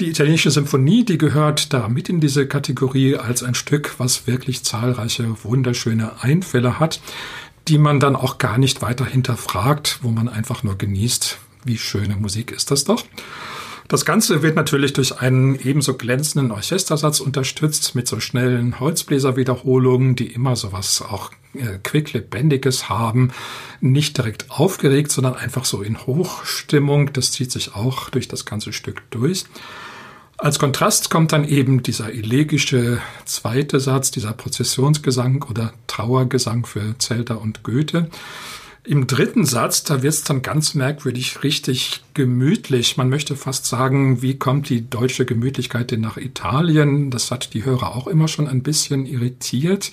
Die 0.00 0.08
italienische 0.08 0.50
Symphonie, 0.50 1.04
die 1.04 1.18
gehört 1.18 1.74
da 1.74 1.86
mit 1.88 2.08
in 2.08 2.20
diese 2.20 2.46
Kategorie 2.46 3.16
als 3.16 3.42
ein 3.42 3.54
Stück, 3.54 3.96
was 3.98 4.26
wirklich 4.26 4.62
zahlreiche 4.62 5.44
wunderschöne 5.44 6.22
Einfälle 6.22 6.80
hat, 6.80 7.02
die 7.68 7.76
man 7.76 8.00
dann 8.00 8.16
auch 8.16 8.38
gar 8.38 8.56
nicht 8.56 8.80
weiter 8.80 9.04
hinterfragt, 9.04 9.98
wo 10.00 10.10
man 10.10 10.30
einfach 10.30 10.62
nur 10.62 10.78
genießt, 10.78 11.36
wie 11.64 11.76
schöne 11.76 12.16
Musik 12.16 12.50
ist 12.50 12.70
das 12.70 12.84
doch. 12.84 13.04
Das 13.88 14.06
Ganze 14.06 14.42
wird 14.42 14.56
natürlich 14.56 14.94
durch 14.94 15.20
einen 15.20 15.56
ebenso 15.56 15.92
glänzenden 15.92 16.50
Orchestersatz 16.50 17.20
unterstützt 17.20 17.94
mit 17.94 18.08
so 18.08 18.20
schnellen 18.20 18.80
Holzbläserwiederholungen, 18.80 20.16
die 20.16 20.28
immer 20.28 20.56
sowas 20.56 21.02
auch 21.02 21.30
äh, 21.52 21.78
quicklebendiges 21.82 22.88
haben. 22.88 23.32
Nicht 23.82 24.16
direkt 24.16 24.50
aufgeregt, 24.50 25.12
sondern 25.12 25.34
einfach 25.34 25.66
so 25.66 25.82
in 25.82 26.06
Hochstimmung. 26.06 27.12
Das 27.12 27.32
zieht 27.32 27.52
sich 27.52 27.74
auch 27.74 28.08
durch 28.08 28.28
das 28.28 28.46
ganze 28.46 28.72
Stück 28.72 29.02
durch. 29.10 29.44
Als 30.40 30.58
Kontrast 30.58 31.10
kommt 31.10 31.32
dann 31.32 31.44
eben 31.44 31.82
dieser 31.82 32.14
elegische 32.14 32.98
zweite 33.26 33.78
Satz, 33.78 34.10
dieser 34.10 34.32
Prozessionsgesang 34.32 35.42
oder 35.42 35.74
Trauergesang 35.86 36.64
für 36.64 36.96
Zelter 36.96 37.42
und 37.42 37.62
Goethe. 37.62 38.08
Im 38.82 39.06
dritten 39.06 39.44
Satz, 39.44 39.84
da 39.84 40.02
wird 40.02 40.14
es 40.14 40.24
dann 40.24 40.40
ganz 40.40 40.74
merkwürdig 40.74 41.42
richtig 41.42 42.02
gemütlich. 42.14 42.96
Man 42.96 43.10
möchte 43.10 43.36
fast 43.36 43.66
sagen, 43.66 44.22
wie 44.22 44.38
kommt 44.38 44.70
die 44.70 44.88
deutsche 44.88 45.26
Gemütlichkeit 45.26 45.90
denn 45.90 46.00
nach 46.00 46.16
Italien? 46.16 47.10
Das 47.10 47.30
hat 47.30 47.52
die 47.52 47.66
Hörer 47.66 47.94
auch 47.94 48.06
immer 48.06 48.26
schon 48.26 48.48
ein 48.48 48.62
bisschen 48.62 49.04
irritiert. 49.04 49.92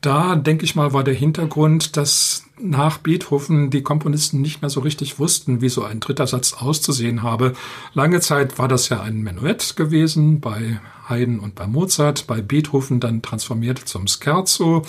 Da, 0.00 0.36
denke 0.36 0.64
ich 0.64 0.76
mal, 0.76 0.92
war 0.92 1.02
der 1.02 1.14
Hintergrund, 1.14 1.96
dass 1.96 2.44
nach 2.60 2.98
Beethoven 2.98 3.70
die 3.70 3.82
Komponisten 3.82 4.40
nicht 4.40 4.62
mehr 4.62 4.70
so 4.70 4.80
richtig 4.80 5.18
wussten, 5.18 5.60
wie 5.60 5.68
so 5.68 5.84
ein 5.84 6.00
dritter 6.00 6.26
Satz 6.26 6.52
auszusehen 6.52 7.22
habe. 7.22 7.54
Lange 7.94 8.20
Zeit 8.20 8.58
war 8.58 8.68
das 8.68 8.88
ja 8.88 9.02
ein 9.02 9.22
Menuett 9.22 9.76
gewesen 9.76 10.40
bei 10.40 10.80
Haydn 11.08 11.40
und 11.40 11.54
bei 11.54 11.66
Mozart, 11.66 12.26
bei 12.26 12.40
Beethoven 12.40 13.00
dann 13.00 13.22
transformiert 13.22 13.78
zum 13.80 14.06
Scherzo. 14.06 14.84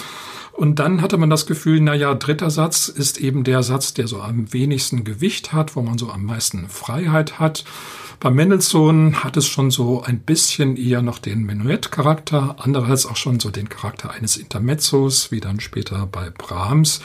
Und 0.53 0.79
dann 0.79 1.01
hatte 1.01 1.17
man 1.17 1.29
das 1.29 1.45
Gefühl, 1.47 1.81
na 1.81 1.93
ja, 1.93 2.13
dritter 2.13 2.49
Satz 2.49 2.87
ist 2.87 3.17
eben 3.17 3.43
der 3.43 3.61
Satz, 3.61 3.93
der 3.93 4.07
so 4.07 4.21
am 4.21 4.53
wenigsten 4.53 5.03
Gewicht 5.03 5.51
hat, 5.51 5.75
wo 5.75 5.81
man 5.81 5.97
so 5.97 6.09
am 6.09 6.23
meisten 6.23 6.69
Freiheit 6.69 7.39
hat. 7.39 7.65
Bei 8.21 8.29
Mendelssohn 8.29 9.23
hat 9.23 9.35
es 9.35 9.45
schon 9.45 9.71
so 9.71 10.01
ein 10.01 10.19
bisschen 10.19 10.77
eher 10.77 11.01
noch 11.01 11.19
den 11.19 11.43
Menuett-Charakter, 11.43 12.55
andererseits 12.59 13.05
auch 13.05 13.17
schon 13.17 13.41
so 13.41 13.49
den 13.49 13.67
Charakter 13.67 14.11
eines 14.11 14.37
Intermezzos, 14.37 15.31
wie 15.31 15.41
dann 15.41 15.59
später 15.59 16.07
bei 16.09 16.29
Brahms. 16.29 17.01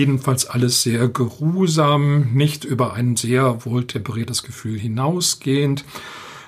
Jedenfalls 0.00 0.46
alles 0.46 0.82
sehr 0.82 1.08
geruhsam, 1.08 2.32
nicht 2.32 2.64
über 2.64 2.94
ein 2.94 3.16
sehr 3.16 3.66
wohltemperiertes 3.66 4.42
Gefühl 4.42 4.78
hinausgehend. 4.78 5.84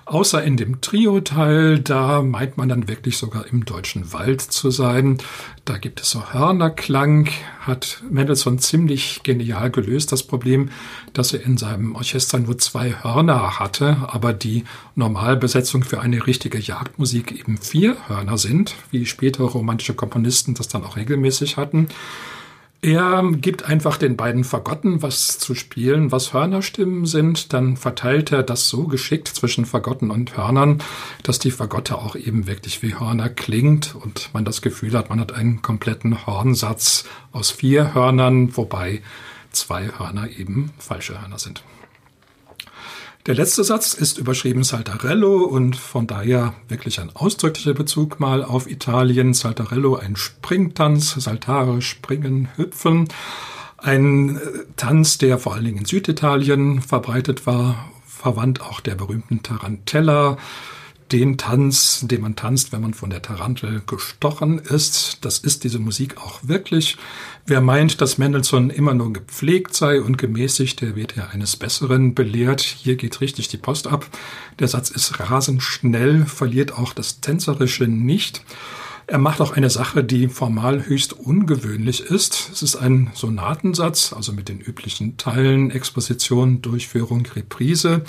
Außer 0.07 0.43
in 0.43 0.57
dem 0.57 0.81
Trio-Teil, 0.81 1.79
da 1.81 2.23
meint 2.23 2.57
man 2.57 2.71
dann 2.71 2.89
wirklich 2.89 3.19
sogar 3.19 3.47
im 3.47 3.67
deutschen 3.67 4.11
Wald 4.15 4.41
zu 4.41 4.71
sein. 4.71 5.19
Da 5.67 5.77
gibt 5.77 6.01
es 6.01 6.09
so 6.09 6.33
Hörnerklang, 6.33 7.29
hat 7.61 8.03
Mendelssohn 8.09 8.59
ziemlich 8.59 9.21
genial 9.23 9.71
gelöst, 9.71 10.13
das 10.13 10.23
Problem, 10.23 10.71
dass 11.13 11.35
er 11.35 11.43
in 11.45 11.59
seinem 11.59 11.95
Orchester 11.95 12.39
nur 12.39 12.57
zwei 12.57 12.95
Hörner 13.03 13.59
hatte, 13.59 13.99
aber 14.07 14.33
die 14.33 14.65
Normalbesetzung 14.95 15.83
für 15.83 16.01
eine 16.01 16.27
richtige 16.27 16.59
Jagdmusik 16.59 17.33
eben 17.33 17.59
vier 17.59 17.99
Hörner 18.09 18.39
sind, 18.39 18.77
wie 18.91 19.05
spätere 19.05 19.45
romantische 19.45 19.93
Komponisten 19.93 20.55
das 20.55 20.69
dann 20.69 20.85
auch 20.85 20.97
regelmäßig 20.97 21.59
hatten. 21.59 21.89
Er 22.85 23.23
gibt 23.37 23.63
einfach 23.63 23.97
den 23.97 24.17
beiden 24.17 24.43
Fagotten 24.43 25.03
was 25.03 25.39
zu 25.39 25.55
spielen, 25.55 26.11
was 26.11 26.33
Hörnerstimmen 26.33 27.07
sind. 27.07 27.53
Dann 27.53 27.77
verteilt 27.77 28.33
er 28.33 28.43
das 28.43 28.69
so 28.69 28.89
geschickt 28.89 29.29
zwischen 29.29 29.67
Fagotten 29.67 30.11
und 30.11 30.37
Hörnern, 30.37 30.83
dass 31.23 31.39
die 31.39 31.53
Fagotte 31.53 31.97
auch 31.97 32.17
eben 32.17 32.49
wirklich 32.49 32.83
wie 32.83 32.99
Hörner 32.99 33.29
klingt 33.29 33.95
und 33.95 34.31
man 34.33 34.45
das 34.45 34.63
Gefühl 34.63 34.99
hat, 34.99 35.11
man 35.11 35.21
hat 35.21 35.31
einen 35.31 35.63
kompletten 35.63 36.27
Hornsatz 36.27 37.05
aus 37.31 37.53
vier 37.53 37.95
Hörnern, 37.95 38.57
wobei 38.57 39.01
zwei 39.53 39.87
Hörner 39.97 40.29
eben 40.37 40.73
falsche 40.79 41.21
Hörner 41.21 41.39
sind. 41.39 41.63
Der 43.27 43.37
letzte 43.37 43.63
Satz 43.63 43.95
ist 43.95 44.19
überschrieben 44.19 44.65
Saltarello 44.65 45.45
und 45.45 45.77
von 45.77 46.09
daher 46.09 46.55
wirklich 46.67 46.99
ein 46.99 47.15
ausdrücklicher 47.15 47.73
Bezug 47.73 48.19
mal 48.19 48.43
auf 48.43 48.69
Italien. 48.69 49.33
Saltarello, 49.33 49.95
ein 49.95 50.17
Springtanz, 50.17 51.15
Saltare, 51.15 51.83
Springen, 51.83 52.49
Hüpfen. 52.57 53.07
Ein 53.77 54.39
äh, 54.39 54.41
Tanz, 54.77 55.19
der 55.19 55.39
vor 55.39 55.55
allen 55.55 55.65
Dingen 55.67 55.79
in 55.79 55.85
Süditalien 55.85 56.83
verbreitet 56.83 57.47
war, 57.47 57.93
verwandt 58.05 58.61
auch 58.61 58.81
der 58.81 58.97
berühmten 58.97 59.41
Tarantella 59.45 60.37
den 61.13 61.37
Tanz, 61.37 62.01
den 62.07 62.23
man 62.23 62.37
tanzt, 62.37 62.73
wenn 62.73 62.81
man 62.81 62.95
von 62.95 63.11
der 63.11 63.21
Tarantel 63.21 63.83
gestochen 63.87 64.59
ist. 64.59 65.25
Das 65.25 65.39
ist 65.39 65.65
diese 65.65 65.79
Musik 65.79 66.17
auch 66.17 66.41
wirklich. 66.43 66.97
Wer 67.45 67.61
meint, 67.61 68.01
dass 68.01 68.19
Mendelssohn 68.19 68.71
immer 68.71 68.95
nur 68.95 69.13
gepflegt 69.13 69.75
sei 69.75 70.01
und 70.01 70.17
gemäßigt, 70.17 70.81
der 70.81 70.97
wird 70.97 71.15
ja 71.17 71.27
eines 71.29 71.57
Besseren 71.57 72.15
belehrt. 72.15 72.63
Hier 72.63 72.97
geht 72.97 73.21
richtig 73.21 73.49
die 73.49 73.59
Post 73.59 73.87
ab. 73.87 74.07
Der 74.59 74.69
Satz 74.69 74.91
ist 74.91 75.21
rasend 75.21 75.63
schnell, 75.63 76.25
verliert 76.25 76.73
auch 76.73 76.95
das 76.95 77.21
Tänzerische 77.21 77.85
nicht. 77.85 78.43
Er 79.07 79.19
macht 79.19 79.41
auch 79.41 79.53
eine 79.53 79.69
Sache, 79.69 80.05
die 80.05 80.29
formal 80.29 80.87
höchst 80.87 81.13
ungewöhnlich 81.13 82.01
ist. 82.01 82.51
Es 82.53 82.63
ist 82.63 82.77
ein 82.77 83.11
Sonatensatz, 83.13 84.13
also 84.13 84.33
mit 84.33 84.49
den 84.49 84.61
üblichen 84.61 85.19
Teilen, 85.19 85.71
Exposition, 85.71 86.63
Durchführung, 86.63 87.27
Reprise. 87.35 88.05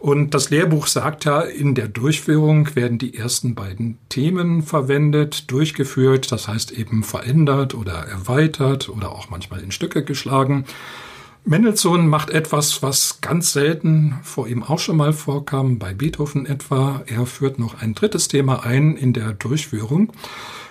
Und 0.00 0.32
das 0.32 0.50
Lehrbuch 0.50 0.86
sagt 0.86 1.24
ja, 1.24 1.40
in 1.40 1.74
der 1.74 1.88
Durchführung 1.88 2.74
werden 2.76 2.98
die 2.98 3.16
ersten 3.16 3.56
beiden 3.56 3.98
Themen 4.08 4.62
verwendet, 4.62 5.50
durchgeführt, 5.50 6.30
das 6.30 6.46
heißt 6.46 6.70
eben 6.70 7.02
verändert 7.02 7.74
oder 7.74 7.94
erweitert 8.06 8.88
oder 8.88 9.10
auch 9.10 9.28
manchmal 9.28 9.60
in 9.60 9.72
Stücke 9.72 10.04
geschlagen. 10.04 10.66
Mendelssohn 11.48 12.08
macht 12.08 12.28
etwas, 12.28 12.82
was 12.82 13.22
ganz 13.22 13.54
selten 13.54 14.18
vor 14.22 14.48
ihm 14.48 14.62
auch 14.62 14.78
schon 14.78 14.98
mal 14.98 15.14
vorkam, 15.14 15.78
bei 15.78 15.94
Beethoven 15.94 16.44
etwa. 16.44 17.02
Er 17.06 17.24
führt 17.24 17.58
noch 17.58 17.80
ein 17.80 17.94
drittes 17.94 18.28
Thema 18.28 18.66
ein 18.66 18.98
in 18.98 19.14
der 19.14 19.32
Durchführung. 19.32 20.12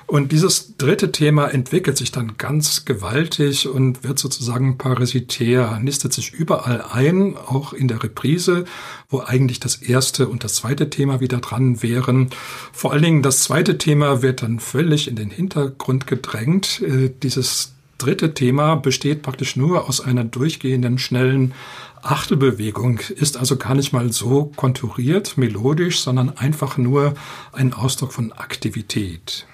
Und 0.06 0.32
dieses 0.32 0.78
dritte 0.78 1.12
Thema 1.12 1.48
entwickelt 1.48 1.98
sich 1.98 2.12
dann 2.12 2.38
ganz 2.38 2.86
gewaltig 2.86 3.68
und 3.68 4.04
wird 4.04 4.20
sozusagen 4.20 4.78
parasitär, 4.78 5.80
nistet 5.82 6.14
sich 6.14 6.32
überall 6.32 6.84
ein, 6.92 7.36
auch 7.36 7.74
in 7.74 7.88
der 7.88 8.04
Reprise, 8.04 8.66
wo 9.10 9.22
eigentlich 9.22 9.60
das 9.60 9.78
erste 9.78 10.28
und 10.28 10.44
das 10.44 10.54
zweite 10.54 10.92
Thema 10.92 11.20
wieder 11.20 11.40
dran 11.40 11.82
wären. 11.82 12.30
Vor 12.72 12.94
allen 12.94 13.02
Dingen 13.02 13.24
das 13.24 13.42
zweite 13.42 13.80
Thema 13.80 14.22
wird 14.22 14.44
dann 14.44 14.60
völlig 14.60 15.08
in 15.08 15.16
den 15.16 15.32
Hintergrund 15.32 16.06
gedrängt. 16.06 16.84
Äh, 16.84 17.10
dieses 17.24 17.74
dritte 17.98 18.34
Thema 18.34 18.76
besteht 18.76 19.22
praktisch 19.22 19.56
nur 19.56 19.88
aus 19.88 20.02
einer 20.02 20.24
durchgehenden, 20.24 20.98
schnellen 20.98 21.54
Achtelbewegung, 22.02 23.00
ist 23.16 23.38
also 23.38 23.58
gar 23.58 23.76
nicht 23.76 23.92
mal 23.92 24.12
so 24.12 24.52
konturiert, 24.56 25.38
melodisch, 25.38 26.00
sondern 26.00 26.38
einfach 26.38 26.78
nur 26.78 27.16
ein 27.52 27.74
Ausdruck 27.74 28.14
von 28.14 28.32
Aktivität. 28.32 29.46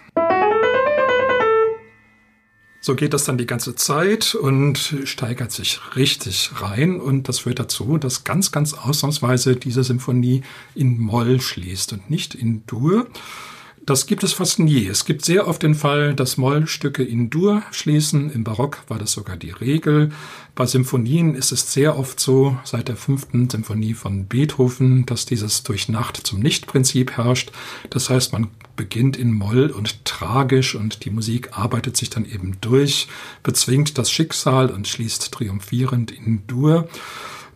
So 2.86 2.96
geht 2.96 3.14
das 3.14 3.24
dann 3.24 3.38
die 3.38 3.46
ganze 3.46 3.76
Zeit 3.76 4.36
und 4.36 4.78
steigert 5.06 5.54
sich 5.54 5.80
richtig 5.96 6.52
rein 6.56 7.00
und 7.00 7.30
das 7.30 7.40
führt 7.40 7.60
dazu, 7.60 7.98
dass 7.98 8.26
ganz, 8.26 8.52
ganz 8.52 8.74
ausnahmsweise 8.74 9.56
diese 9.56 9.86
Symphonie 9.86 10.42
in 10.76 11.00
Moll 11.00 11.40
schließt 11.40 11.94
und 11.94 12.10
nicht 12.10 12.36
in 12.36 12.66
Dur. 12.66 13.08
Das 13.86 14.06
gibt 14.06 14.24
es 14.24 14.32
fast 14.32 14.60
nie. 14.60 14.88
Es 14.88 15.04
gibt 15.04 15.26
sehr 15.26 15.46
oft 15.46 15.62
den 15.62 15.76
Fall, 15.76 16.14
dass 16.14 16.38
Mollstücke 16.38 17.04
in 17.04 17.30
Dur 17.30 17.64
schließen. 17.72 18.32
Im 18.32 18.46
Barock 18.46 18.80
war 18.88 18.98
das 18.98 19.12
sogar 19.12 19.36
die 19.36 19.50
Regel. 19.50 20.12
Bei 20.56 20.66
Symphonien 20.66 21.36
ist 21.36 21.52
es 21.52 21.74
sehr 21.74 21.98
oft 21.98 22.18
so, 22.18 22.58
seit 22.64 22.88
der 22.88 22.96
fünften 22.96 23.50
Symphonie 23.50 23.94
von 23.94 24.26
Beethoven, 24.26 25.06
dass 25.06 25.26
dieses 25.26 25.64
durch 25.64 25.90
Nacht 25.90 26.16
zum 26.16 26.40
Nicht-Prinzip 26.40 27.18
herrscht. 27.18 27.52
Das 27.90 28.10
heißt, 28.10 28.32
man 28.32 28.48
beginnt 28.78 29.18
in 29.18 29.34
Moll 29.34 29.70
und 29.70 30.06
tragisch 30.06 30.76
und 30.76 31.04
die 31.04 31.10
Musik 31.12 31.58
arbeitet 31.58 31.98
sich 31.98 32.10
dann 32.10 32.26
eben 32.26 32.58
durch, 32.62 33.10
bezwingt 33.44 33.98
das 33.98 34.10
Schicksal 34.10 34.70
und 34.70 34.88
schließt 34.88 35.30
triumphierend 35.34 36.12
in 36.12 36.48
Dur. 36.48 36.88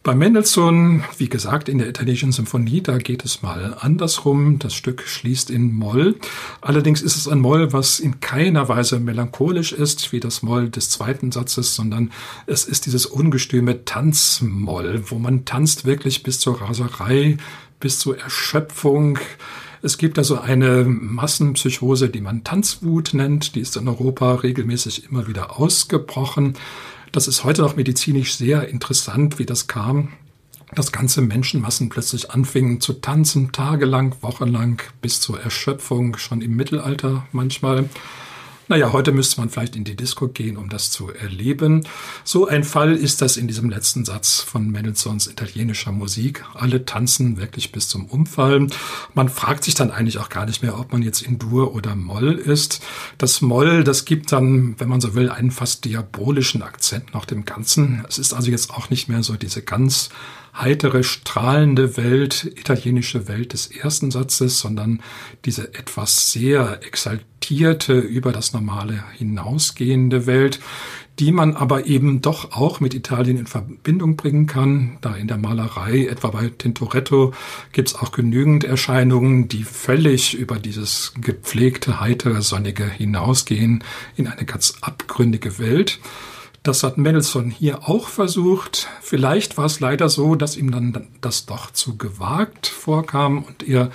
Bei 0.08 0.16
Mendelssohn, 0.16 1.04
wie 1.18 1.28
gesagt, 1.28 1.68
in 1.68 1.80
der 1.80 1.90
italienischen 1.90 2.32
Symphonie, 2.32 2.80
da 2.80 2.98
geht 2.98 3.26
es 3.26 3.42
mal 3.42 3.76
andersrum. 3.78 4.58
Das 4.58 4.74
Stück 4.74 5.02
schließt 5.06 5.50
in 5.50 5.74
Moll. 5.74 6.16
Allerdings 6.62 7.02
ist 7.02 7.18
es 7.18 7.28
ein 7.28 7.42
Moll, 7.42 7.74
was 7.74 8.00
in 8.00 8.22
keiner 8.22 8.70
Weise 8.70 9.02
melancholisch 9.02 9.74
ist, 9.74 10.14
wie 10.14 10.22
das 10.22 10.44
Moll 10.44 10.70
des 10.70 10.92
zweiten 10.92 11.34
Satzes, 11.34 11.76
sondern 11.76 12.12
es 12.46 12.64
ist 12.64 12.86
dieses 12.86 13.06
ungestüme 13.06 13.84
Tanzmoll, 13.84 15.04
wo 15.08 15.20
man 15.20 15.44
tanzt 15.44 15.84
wirklich 15.84 16.24
bis 16.24 16.40
zur 16.40 16.62
Raserei, 16.62 17.36
bis 17.82 18.00
zur 18.00 18.18
Erschöpfung. 18.18 19.20
Es 19.82 19.98
gibt 19.98 20.18
also 20.18 20.40
eine 20.40 20.86
Massenpsychose, 20.86 22.08
die 22.08 22.22
man 22.22 22.46
Tanzwut 22.46 23.14
nennt. 23.14 23.56
Die 23.56 23.60
ist 23.60 23.76
in 23.76 23.90
Europa 23.90 24.36
regelmäßig 24.36 25.10
immer 25.10 25.28
wieder 25.28 25.60
ausgebrochen. 25.60 26.54
Das 27.12 27.28
ist 27.28 27.44
heute 27.44 27.62
noch 27.62 27.76
medizinisch 27.76 28.36
sehr 28.36 28.68
interessant, 28.68 29.40
wie 29.40 29.46
das 29.46 29.68
kam, 29.68 30.14
dass 30.74 30.92
ganze 30.92 31.22
Menschenmassen 31.22 31.90
plötzlich 31.90 32.32
anfingen 32.32 32.82
zu 32.82 32.94
tanzen, 32.94 33.52
tagelang, 33.52 34.16
wochenlang, 34.22 34.82
bis 35.02 35.22
zur 35.22 35.40
Erschöpfung, 35.40 36.18
schon 36.18 36.42
im 36.42 36.56
Mittelalter 36.56 37.26
manchmal. 37.32 37.90
Naja, 38.70 38.92
heute 38.92 39.14
müsste 39.14 39.40
man 39.40 39.50
vielleicht 39.50 39.78
in 39.78 39.86
die 39.86 39.96
Disco 39.96 40.28
gehen, 40.28 40.58
um 40.58 40.68
das 40.68 40.92
zu 40.92 41.10
erleben. 41.10 41.88
So 42.26 42.48
ein 42.48 42.66
Fall 42.66 42.96
ist 42.96 43.22
das 43.22 43.38
in 43.38 43.48
diesem 43.48 43.70
letzten 43.70 44.04
Satz 44.04 44.42
von 44.42 44.70
Mendelssohns 44.70 45.28
italienischer 45.28 45.94
Musik. 45.94 46.44
Alle 46.54 46.84
tanzen 46.84 47.38
wirklich 47.38 47.72
bis 47.72 47.88
zum 47.88 48.08
Umfallen. 48.08 48.70
Man 49.14 49.30
fragt 49.30 49.64
sich 49.64 49.74
dann 49.74 49.90
eigentlich 49.90 50.18
auch 50.18 50.28
gar 50.28 50.46
nicht 50.46 50.64
mehr, 50.64 50.78
ob 50.78 50.92
man 50.92 51.02
jetzt 51.02 51.22
in 51.22 51.40
Dur 51.40 51.76
oder 51.76 51.96
Moll 51.96 52.34
ist. 52.34 52.84
Das 53.18 53.40
Moll, 53.40 53.86
das 53.86 54.04
gibt 54.04 54.34
dann, 54.34 54.78
wenn 54.80 54.90
man 54.90 55.00
so 55.00 55.16
will, 55.16 55.30
einen 55.30 55.52
fast 55.52 55.86
diabolischen 55.86 56.62
Akzent 56.62 57.14
noch 57.14 57.24
dem 57.24 57.46
Ganzen. 57.46 58.04
Es 58.10 58.18
ist 58.18 58.34
also 58.34 58.52
jetzt 58.52 58.72
auch 58.72 58.90
nicht 58.90 59.08
mehr 59.08 59.24
so 59.24 59.36
diese 59.36 59.62
ganz 59.62 60.10
heitere, 60.58 61.04
strahlende 61.04 61.98
Welt, 61.98 62.52
italienische 62.56 63.28
Welt 63.28 63.54
des 63.54 63.68
ersten 63.68 64.12
Satzes, 64.12 64.60
sondern 64.60 65.02
diese 65.46 65.74
etwas 65.74 66.32
sehr 66.32 66.80
exaltierte, 66.84 68.00
über 68.00 68.34
das 68.34 68.52
Normale 68.52 69.04
hinausgehende 69.18 70.26
Welt, 70.26 70.60
die 71.20 71.32
man 71.32 71.56
aber 71.56 71.86
eben 71.88 72.22
doch 72.22 72.52
auch 72.52 72.80
mit 72.80 72.94
Italien 72.94 73.38
in 73.38 73.48
Verbindung 73.48 74.18
bringen 74.18 74.46
kann. 74.46 74.98
Da 75.02 75.16
in 75.16 75.28
der 75.28 75.38
Malerei, 75.38 76.06
etwa 76.06 76.30
bei 76.30 76.50
Tintoretto, 76.50 77.34
gibt 77.72 77.88
es 77.90 77.96
auch 77.96 78.12
genügend 78.12 78.64
Erscheinungen, 78.64 79.48
die 79.48 79.64
völlig 79.64 80.36
über 80.36 80.60
dieses 80.60 81.14
gepflegte, 81.20 82.00
heitere, 82.00 82.42
sonnige 82.42 82.86
hinausgehen 82.86 83.84
in 84.16 84.28
eine 84.28 84.46
ganz 84.46 84.76
abgründige 84.82 85.58
Welt. 85.58 86.00
Das 86.68 86.84
hat 86.84 86.98
Mendelssohn 86.98 87.50
hier 87.50 87.88
auch 87.88 88.10
versucht. 88.10 88.90
Vielleicht 89.00 89.58
war 89.58 89.64
es 89.64 89.80
leider 89.80 90.10
so, 90.10 90.36
dass 90.36 90.58
ihm 90.58 90.70
dann 90.70 91.08
das 91.22 91.46
doch 91.46 91.72
zu 91.72 91.96
gewagt 91.96 92.68
vorkam 92.68 93.44
und 93.44 93.64
er 93.66 93.90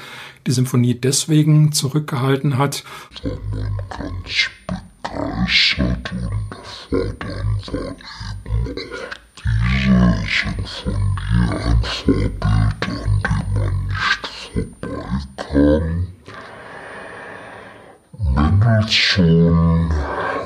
die 0.47 0.53
Symphonie 0.53 0.95
deswegen 0.95 1.73
zurückgehalten 1.73 2.57
hat. 2.57 2.83
Mendelssohn 18.35 19.93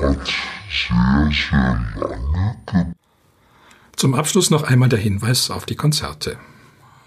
hat 0.01 0.56
sehr, 0.69 1.29
sehr 1.31 1.85
lange 1.95 2.95
Zum 3.95 4.13
Abschluss 4.13 4.49
noch 4.49 4.63
einmal 4.63 4.89
der 4.89 4.99
Hinweis 4.99 5.49
auf 5.49 5.65
die 5.65 5.75
Konzerte. 5.75 6.37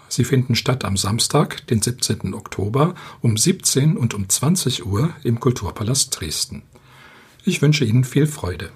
Sie 0.09 0.25
finden 0.25 0.55
statt 0.55 0.83
am 0.83 0.97
Samstag, 0.97 1.65
den 1.67 1.81
17. 1.81 2.33
Oktober 2.33 2.95
um 3.21 3.37
17 3.37 3.95
und 3.95 4.13
um 4.13 4.27
20 4.27 4.85
Uhr 4.85 5.13
im 5.23 5.39
Kulturpalast 5.39 6.19
Dresden. 6.19 6.63
Ich 7.45 7.61
wünsche 7.61 7.85
Ihnen 7.85 8.03
viel 8.03 8.27
Freude. 8.27 8.71